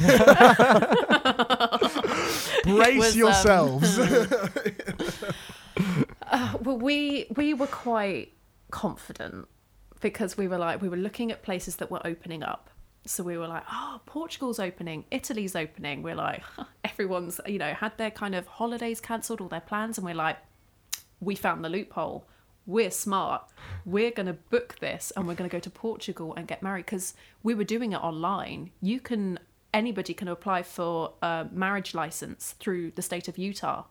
[2.64, 3.98] brace was, um, yourselves.
[6.32, 8.32] Uh, well, we we were quite
[8.70, 9.48] confident
[10.00, 12.70] because we were like we were looking at places that were opening up.
[13.06, 16.02] So we were like, oh, Portugal's opening, Italy's opening.
[16.02, 16.42] We're like,
[16.84, 20.36] everyone's you know had their kind of holidays cancelled, all their plans, and we're like,
[21.20, 22.26] we found the loophole.
[22.66, 23.50] We're smart.
[23.84, 26.86] We're going to book this and we're going to go to Portugal and get married
[26.86, 28.70] because we were doing it online.
[28.80, 29.38] You can,
[29.74, 33.84] anybody can apply for a marriage license through the state of Utah,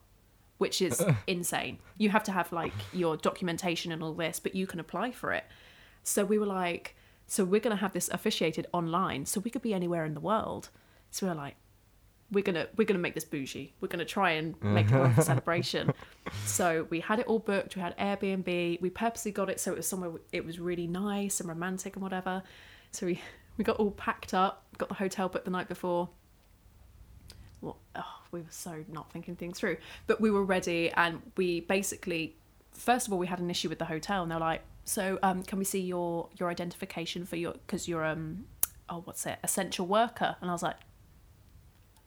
[0.59, 1.80] which is insane.
[1.97, 5.32] You have to have like your documentation and all this, but you can apply for
[5.34, 5.45] it.
[6.03, 6.95] So we were like,
[7.28, 10.20] so we're going to have this officiated online so we could be anywhere in the
[10.20, 10.70] world.
[11.11, 11.55] So we were like,
[12.32, 13.74] we're gonna we're gonna make this bougie.
[13.82, 15.94] We're gonna try and make it worth a celebration.
[16.46, 17.76] So we had it all booked.
[17.76, 18.80] We had Airbnb.
[18.82, 22.04] We purposely got it so it was somewhere it was really nice and romantic and
[22.04, 22.44] whatever.
[22.92, 23.20] So we
[23.58, 24.64] we got all packed up.
[24.78, 26.10] Got the hotel booked the night before.
[27.62, 31.62] Well, oh, we were so not thinking things through, but we were ready, and we
[31.62, 32.36] basically,
[32.72, 35.44] first of all, we had an issue with the hotel, and they're like, "So, um,
[35.44, 38.46] can we see your your identification for your because you're um,
[38.88, 40.78] oh, what's it, essential worker?" And I was like,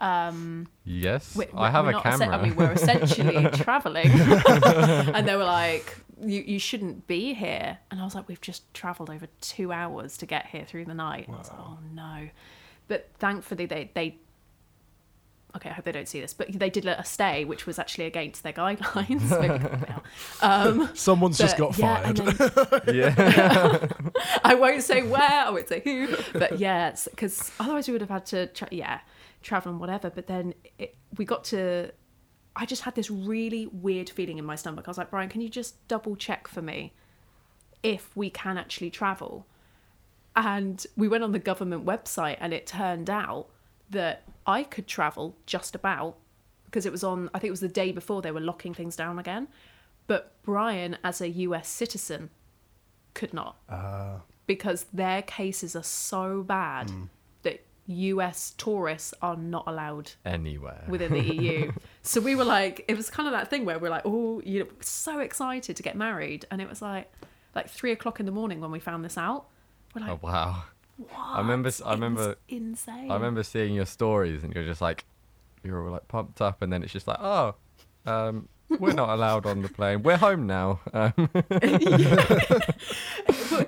[0.03, 2.37] um, yes, we- I have a not essen- camera.
[2.39, 8.01] I mean, we're essentially traveling, and they were like, "You you shouldn't be here." And
[8.01, 11.27] I was like, "We've just travelled over two hours to get here through the night."
[11.29, 12.29] And I was like, "Oh no!"
[12.89, 14.19] But thankfully, they they.
[15.55, 17.79] Okay, I hope they don't see this, but they did let us stay, which was
[17.79, 19.31] actually against their guidelines.
[20.43, 22.17] Um, Someone's just got yeah, fired.
[22.17, 23.87] then- yeah,
[24.43, 28.09] I won't say where, I won't say who, but yeah, because otherwise we would have
[28.11, 29.01] had to, tra- yeah,
[29.43, 30.11] travel and whatever.
[30.11, 31.91] But then it, we got to,
[32.55, 34.87] I just had this really weird feeling in my stomach.
[34.87, 36.93] I was like, Brian, can you just double check for me
[37.83, 39.47] if we can actually travel?
[40.35, 43.49] And we went on the government website, and it turned out
[43.91, 46.17] that I could travel just about
[46.65, 48.97] because it was on, I think it was the day before they were locking things
[48.97, 49.49] down again.
[50.07, 52.31] But Brian, as a US citizen,
[53.13, 57.09] could not Uh, because their cases are so bad that
[57.87, 60.85] US tourists are not allowed anywhere.
[60.89, 61.73] within the EU.
[62.03, 64.61] so we were like, it was kind of that thing where we're like, oh, you
[64.61, 67.13] know, so excited to get married, and it was like,
[67.55, 69.47] like three o'clock in the morning when we found this out.
[69.95, 70.63] We're oh wow!
[70.97, 71.11] what?
[71.19, 73.11] I remember I remember- insane.
[73.11, 75.05] I remember seeing your stories, and you're just like,
[75.65, 77.55] you're all like pumped up, and then it's just like, oh,
[78.07, 80.03] um, we're not allowed on the plane.
[80.03, 80.81] We're home now.
[80.93, 81.13] Um,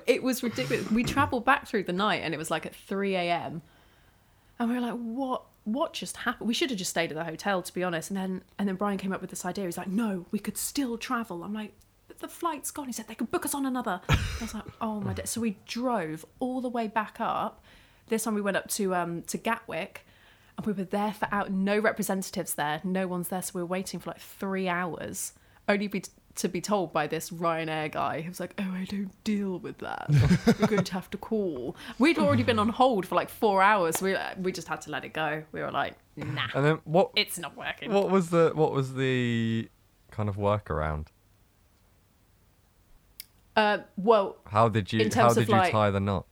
[0.07, 0.91] it was ridiculous.
[0.91, 3.62] We travelled back through the night, and it was like at three a.m.
[4.59, 5.45] And we were like, "What?
[5.65, 8.11] What just happened?" We should have just stayed at the hotel, to be honest.
[8.11, 9.65] And then, and then Brian came up with this idea.
[9.65, 11.73] He's like, "No, we could still travel." I'm like,
[12.09, 14.01] "But the flight's gone." He said they could book us on another.
[14.09, 15.29] I was like, "Oh my!" God.
[15.29, 17.65] So we drove all the way back up.
[18.09, 20.07] This time we went up to um to Gatwick.
[20.57, 23.67] And we were there for out no representatives there, no one's there, so we were
[23.67, 25.33] waiting for like three hours,
[25.69, 26.05] only be
[26.37, 29.78] to be told by this Ryanair guy who was like, "Oh, I don't deal with
[29.78, 30.07] that.
[30.59, 34.03] You're going to have to call." We'd already been on hold for like four hours.
[34.03, 35.45] We we just had to let it go.
[35.53, 37.11] We were like, "Nah, and then what?
[37.16, 39.68] it's not working." What was the what was the
[40.11, 41.07] kind of workaround?
[43.57, 46.26] Uh, well, How did you how did you like- tie the knot?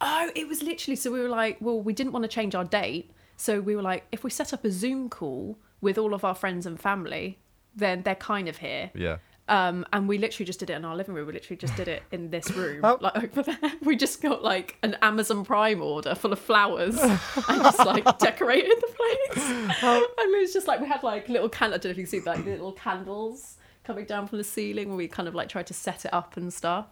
[0.00, 2.64] Oh, it was literally so we were like, well, we didn't want to change our
[2.64, 3.10] date.
[3.36, 6.34] So we were like, if we set up a Zoom call with all of our
[6.34, 7.38] friends and family,
[7.76, 8.90] then they're kind of here.
[8.94, 9.18] Yeah.
[9.48, 11.26] Um, and we literally just did it in our living room.
[11.26, 13.58] We literally just did it in this room, How- like over there.
[13.82, 18.72] We just got like an Amazon Prime order full of flowers and just like decorated
[18.80, 18.86] the
[19.34, 19.50] place.
[19.50, 21.70] and it was just like we had like little can.
[21.74, 24.88] I don't know if you can see like little candles coming down from the ceiling
[24.88, 26.86] where we kind of like tried to set it up and stuff.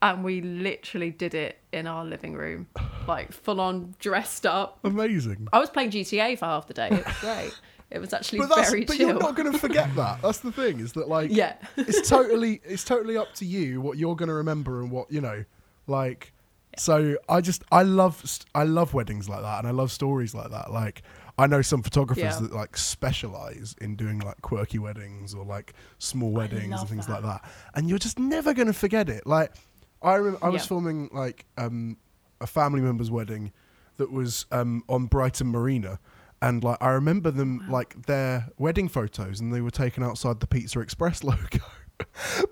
[0.00, 2.66] And we literally did it in our living room,
[3.06, 4.80] like full on dressed up.
[4.82, 5.46] Amazing.
[5.52, 6.88] I was playing GTA for half the day.
[6.90, 7.60] It was great.
[7.92, 9.08] It was actually But very but chill.
[9.10, 10.22] you're not going to forget that.
[10.22, 10.80] That's the thing.
[10.80, 11.54] Is that like Yeah.
[11.76, 15.20] it's totally it's totally up to you what you're going to remember and what you
[15.20, 15.44] know
[15.86, 16.32] like
[16.78, 18.24] so i just i love
[18.54, 21.02] i love weddings like that and i love stories like that like
[21.38, 22.38] i know some photographers Yeah.
[22.40, 27.20] that like specialize in doing like quirky weddings or like small weddings and things like
[27.22, 27.42] that.
[27.42, 29.52] that and you're just never going to forget it like
[30.00, 30.68] i rem- i was Yeah.
[30.68, 31.98] filming like um
[32.40, 33.52] a family member's wedding
[33.98, 35.98] that was um on brighton marina
[36.42, 40.46] and like i remember them like their wedding photos and they were taken outside the
[40.46, 41.60] pizza express logo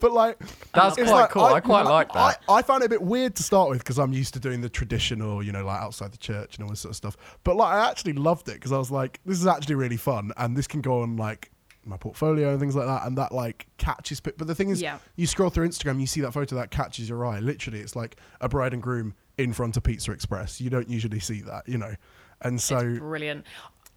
[0.00, 0.38] but like
[0.72, 1.42] That's it's quite cool.
[1.44, 2.40] I quite like that.
[2.48, 4.68] I found it a bit weird to start with because I'm used to doing the
[4.68, 7.16] traditional, you know, like outside the church and all this sort of stuff.
[7.42, 10.30] But like, I actually loved it because I was like, this is actually really fun,
[10.36, 11.50] and this can go on like
[11.84, 14.20] my portfolio and things like that, and that like catches.
[14.20, 14.98] But the thing is, Yeah.
[15.16, 17.40] you scroll through Instagram, you see that photo that catches your eye.
[17.40, 20.60] Literally, it's like a bride and groom in front of Pizza Express.
[20.60, 21.94] You don't usually see that, you know,
[22.42, 23.46] and so brilliant.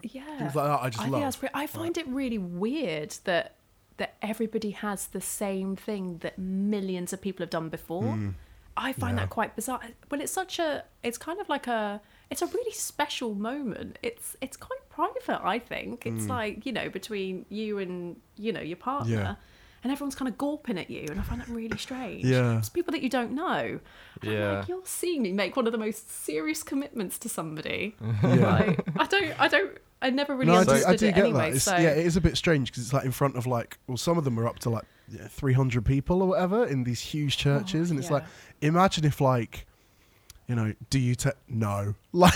[0.03, 1.21] Yeah, things like that I just think love.
[1.21, 3.55] that's pre- I find it really weird that
[3.97, 8.03] that everybody has the same thing that millions of people have done before.
[8.03, 8.29] Hmm.
[8.75, 9.17] I find.
[9.17, 9.25] Yeah.
[9.25, 9.81] that quite bizarre.
[10.09, 10.83] Well, it's such a.
[11.03, 12.01] It's kind of like a.
[12.31, 13.99] It's a really special moment.
[14.01, 15.45] It's it's quite private.
[15.45, 16.29] I think it's hmm.
[16.29, 19.13] like you know between you and you know your partner.
[19.15, 19.35] Yeah.
[19.83, 22.23] And everyone's kind of gawping at you, and I find that really strange.
[22.23, 22.57] Yeah.
[22.57, 23.79] it's people that you don't know.
[24.21, 24.59] And I'm Yeah.
[24.59, 27.97] like, you're seeing me make one of the most serious commitments to somebody.
[28.23, 28.35] yeah.
[28.35, 31.23] Like, I don't, I don't, I never really No, I do, I do it get
[31.23, 31.49] anyway.
[31.49, 31.55] that.
[31.55, 33.79] It's, so Yeah, it is a bit strange because it's like in front of like,
[33.87, 36.99] well, some of them are up to like yeah, 300 people or whatever in these
[37.01, 38.21] huge oh, churches, and it's Oh, yeah.
[38.21, 38.29] like,
[38.61, 39.65] imagine if like,
[40.47, 42.33] you know, do you te- no, like,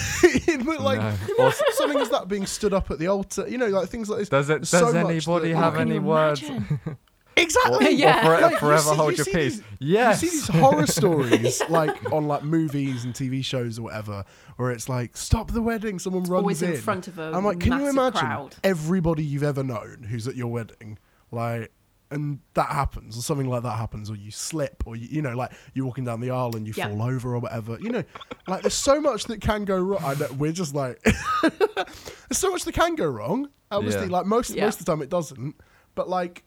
[0.80, 1.16] like No.
[1.28, 4.20] you something as that being stood up at the altar, you know, like things like
[4.20, 4.30] this.
[4.30, 4.54] Does it?
[4.60, 6.42] There's Does so anybody that- have any you words?
[7.56, 7.72] imagine?
[7.78, 7.88] exactly?
[7.88, 8.20] Or, Yeah.
[8.20, 9.56] or forever, Like, you forever see- hold you your see peace.
[9.58, 10.22] these- yes.
[10.24, 14.26] You see these horror stories like on like movies and TV shows or whatever,
[14.58, 17.44] where it's like stop the wedding, someone runs Always in in front of a I'm
[17.46, 18.56] like, can you imagine crowd.
[18.64, 20.98] everybody you've ever known who's at your wedding,
[21.32, 21.72] like,
[22.10, 25.36] and that happens or something like that happens, or you slip, or you, you know,
[25.36, 26.88] like you're walking down the aisle and you Yeah.
[26.88, 27.78] fall over or whatever.
[27.82, 28.04] You know,
[28.48, 30.02] like there's so much that can go wrong.
[30.02, 31.04] I know, we're just like,
[31.44, 33.50] there's so much that can go wrong.
[33.72, 34.12] Obviously, Yeah.
[34.12, 34.66] like most Yeah.
[34.66, 35.56] most of the time it doesn't,
[35.96, 36.44] but like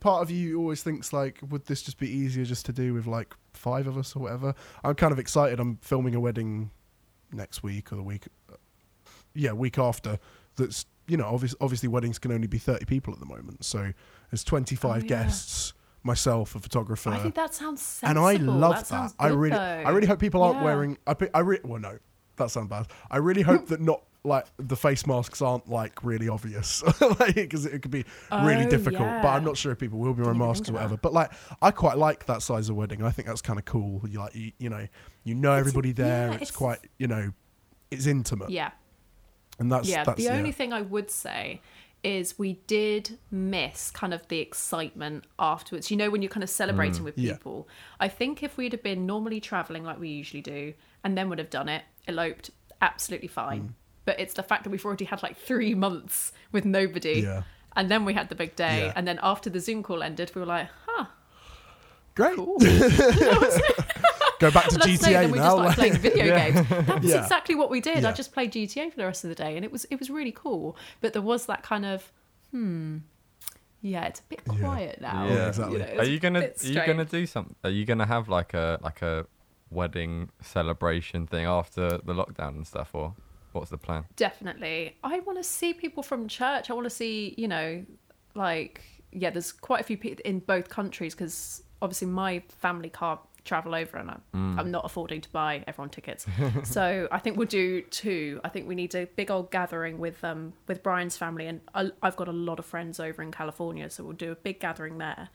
[0.00, 3.06] part of you always thinks like would this just be easier just to do with
[3.06, 6.70] like five of us or whatever i'm kind of excited i'm filming a wedding
[7.32, 8.56] next week or the week uh,
[9.34, 10.18] yeah week after
[10.56, 13.92] that's you know obviously, obviously weddings can only be 30 people at the moment so
[14.30, 15.02] there's 25 Oh, yeah.
[15.08, 15.72] guests
[16.02, 18.26] myself a photographer I think that sounds sensible.
[18.26, 19.08] and i love that.
[19.10, 19.82] that, i really though.
[19.86, 20.64] i really hope people aren't Yeah.
[20.64, 21.98] wearing i, I re- well no
[22.36, 26.28] that sounds bad i really hope that not like the face masks aren't like really
[26.28, 26.82] obvious
[27.20, 28.04] like because it could be
[28.42, 30.96] really Oh, difficult but i'm not sure if people will be wearing masks or whatever
[30.96, 34.00] but like i quite like that size of wedding i think that's kind of cool
[34.08, 34.86] you like you, you know
[35.24, 37.32] you know everybody there yeah, it's, it's- quite you know
[37.90, 38.70] it's intimate Yeah,
[39.58, 40.04] and that's yeah.
[40.04, 40.36] that's the yeah.
[40.36, 41.60] only thing I would say
[42.02, 45.90] is we did miss kind of the excitement afterwards.
[45.90, 47.32] You know, when you're kind of celebrating with Mm, yeah.
[47.34, 47.68] people.
[48.00, 51.38] I think if we'd have been normally traveling like we usually do, and then would
[51.38, 52.50] have done it, eloped,
[52.82, 53.60] absolutely fine.
[53.62, 53.72] Mm.
[54.04, 57.20] But it's the fact that we've already had like three months with nobody.
[57.22, 57.42] Yeah.
[57.76, 58.92] And then we had the big day, Yeah.
[58.96, 61.06] and then after the Zoom call ended, we were like, "Huh,
[62.14, 62.56] great cool."
[64.40, 66.68] go back to Let's say gta then we now just like like- playing video games.
[66.68, 67.22] That was Yeah.
[67.22, 68.04] exactly what we did.
[68.04, 70.10] I just played GTA for the rest of the day, and it was it was
[70.10, 70.76] really cool.
[71.00, 72.12] But there was that kind of
[72.50, 72.98] hmm,
[73.80, 74.58] yeah, it's a bit Yeah.
[74.58, 75.26] quiet now.
[75.26, 75.78] Yeah, exactly.
[75.78, 77.56] know, Are you gonna bit Are you gonna do something?
[77.64, 79.26] Are you gonna have like a like a
[79.70, 83.14] wedding celebration thing after the lockdown and stuff, or
[83.54, 84.04] what's the plan?
[84.16, 86.70] Definitely, I want to see people from church.
[86.70, 87.84] I want to see you know,
[88.34, 88.82] like
[89.12, 93.74] yeah, there's quite a few people in both countries because obviously my family can't travel
[93.74, 94.58] over and I'm, Mm.
[94.58, 96.24] I'm not affording to buy everyone tickets.
[96.64, 98.40] so I think we'll do two.
[98.42, 101.90] I think we need a big old gathering with um with Brian's family and I,
[102.02, 104.98] I've got a lot of friends over in California, so we'll do a big gathering
[104.98, 105.28] there,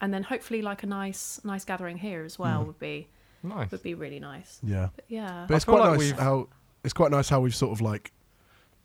[0.00, 2.66] and then hopefully like a nice nice gathering here as well Mm.
[2.66, 3.08] would be
[3.42, 3.70] Nice.
[3.72, 4.60] would be really nice.
[4.62, 6.48] yeah But yeah, But it's quite like nice we've- how
[6.84, 8.12] it's quite nice how we've sort of like,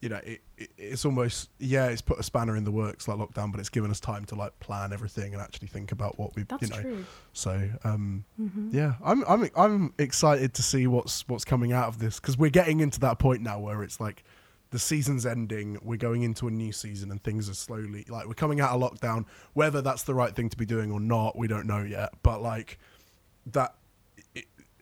[0.02, 3.18] you know, it, it, it's almost yeah, it's put a spanner in the works like
[3.18, 6.36] lockdown, but it's given us time to like plan everything and actually think about what
[6.36, 6.82] we, that's you know.
[6.82, 7.06] true.
[7.34, 8.74] So um, Mhm.
[8.74, 12.50] yeah, I'm I'm I'm excited to see what's what's coming out of this because we're
[12.50, 14.24] getting into that point now where it's like
[14.72, 18.36] the season's ending, we're going into a new season, and things are slowly like we're
[18.36, 19.26] coming out of lockdown.
[19.54, 22.12] Whether that's the right thing to be doing or not, we don't know yet.
[22.24, 22.78] But like
[23.48, 23.74] that,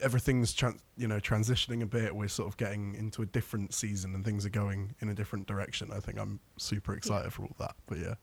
[0.01, 2.15] everything's tran- you know transitioning a bit.
[2.15, 5.47] We're sort of getting into a different season, and things are going in a different
[5.47, 5.91] direction.
[5.93, 7.75] I think I'm super excited for all that.
[7.87, 8.13] But yeah,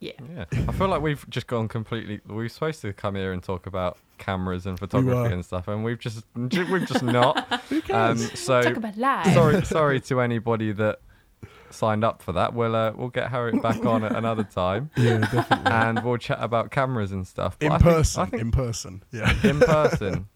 [0.00, 0.12] Yeah.
[0.36, 2.20] Yeah, I feel like we've just gone completely.
[2.26, 5.26] We were supposed to come here and talk about cameras and photography were.
[5.26, 7.46] and stuff, and we've just we've just not.
[7.68, 8.38] who Um, cares?
[8.38, 9.32] so Talk about live.
[9.34, 11.00] sorry, sorry to anybody that
[11.70, 12.54] signed up for that.
[12.54, 15.72] We'll uh, we'll get Harriet back on at another time, yeah, definitely.
[15.72, 17.56] and we'll chat about cameras and stuff.
[17.58, 19.02] But in I think- person, I think in person.
[19.10, 20.28] Yeah, in person.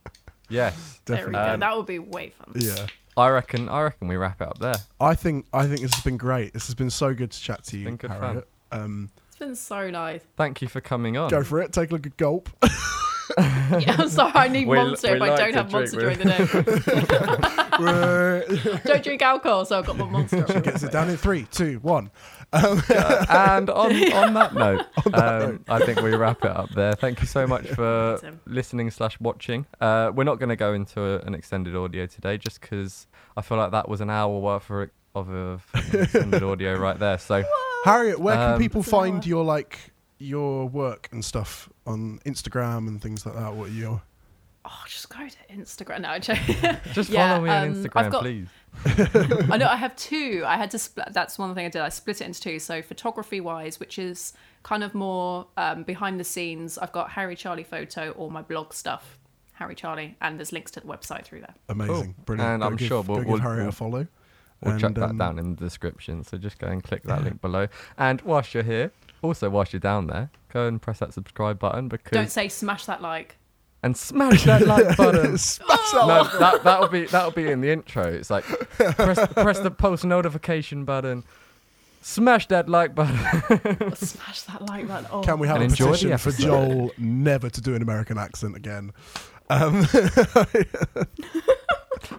[0.48, 1.46] Yes, There we definitely.
[1.48, 1.54] go.
[1.54, 2.52] Um, that would be way fun.
[2.56, 2.86] yeah.
[3.16, 3.68] I reckon.
[3.68, 4.76] I reckon we wrap it up there.
[5.00, 6.52] I think I think this has been great.
[6.52, 8.42] This has been so good to chat to you, been good fun.
[8.70, 10.20] Um, It's been so nice.
[10.36, 11.30] Thank you for coming on.
[11.30, 11.72] go for it.
[11.72, 12.48] Take a look at gulp.
[13.38, 16.18] Yeah, I'm sorry, I need We- monster we if I don't to have monster during
[16.18, 16.38] the day.
[18.84, 20.44] don't drink alcohol, so I've got my monster.
[20.48, 22.10] She Gets it down in three, two, one.
[22.52, 26.94] and on, on that note, um, I think we wrap it up there.
[26.94, 28.40] Thank you so much for Awesome.
[28.46, 29.66] listening slash watching.
[29.80, 33.42] Uh, we're not going to go into a, an extended audio today, just because I
[33.42, 37.18] feel like that was an hour worth of, of, of extended audio right there.
[37.18, 37.44] So
[37.84, 43.00] Harriet, where can Um, people find your like your work and stuff on Instagram and
[43.02, 43.54] things like that?
[43.54, 44.02] What are your
[44.70, 46.02] Oh, just go to Instagram.
[46.02, 48.48] No, I'm just Yeah, follow me on um, Instagram, got- please.
[48.86, 50.44] I know I have two.
[50.46, 51.08] I had to split.
[51.12, 51.82] That's one thing I did.
[51.82, 52.58] I split it into two.
[52.58, 56.78] So photography wise, which is kind of more um, behind the scenes.
[56.78, 59.18] I've got Harri Charli photo or my blog stuff,
[59.60, 61.54] Harri Charli, and there's links to the website through there.
[61.68, 62.50] amazing, brilliant?
[62.54, 64.06] And Go I'm give, sure go we'll- give we'll- Harriet we'll- a follow.
[64.60, 66.24] We'll And, chuck that um, down in the description.
[66.24, 67.68] So just go and click that link below.
[67.96, 68.90] And whilst you're here,
[69.22, 72.84] also whilst you're down there, go and press that subscribe button because Don't say smash
[72.86, 73.37] that like.
[73.82, 75.38] And smash that like button.
[75.38, 76.38] Smash that no, one.
[76.40, 78.04] that that'll be that'll be in the intro.
[78.04, 81.22] It's like press press the post notification button,
[82.02, 83.16] smash that like button.
[83.96, 85.06] smash that like button.
[85.12, 86.32] Oh, Can we have And a petition for.
[86.32, 88.92] Joel never to do an American accent again?
[89.50, 89.86] Um,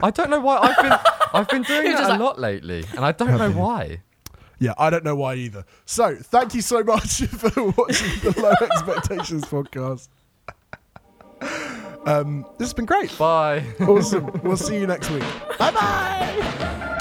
[0.01, 0.97] I don't know why I've been
[1.33, 4.01] I've been doing You're that a like- lot lately, and I don't know why.
[4.59, 5.65] yeah, I don't know why either.
[5.85, 10.07] So, thank you so much for watching the Low Expectations podcast.
[12.05, 13.15] Um, this has been great.
[13.17, 13.63] Bye.
[13.81, 14.31] Awesome.
[14.43, 15.23] We'll see you next week.
[15.59, 16.95] Bye bye.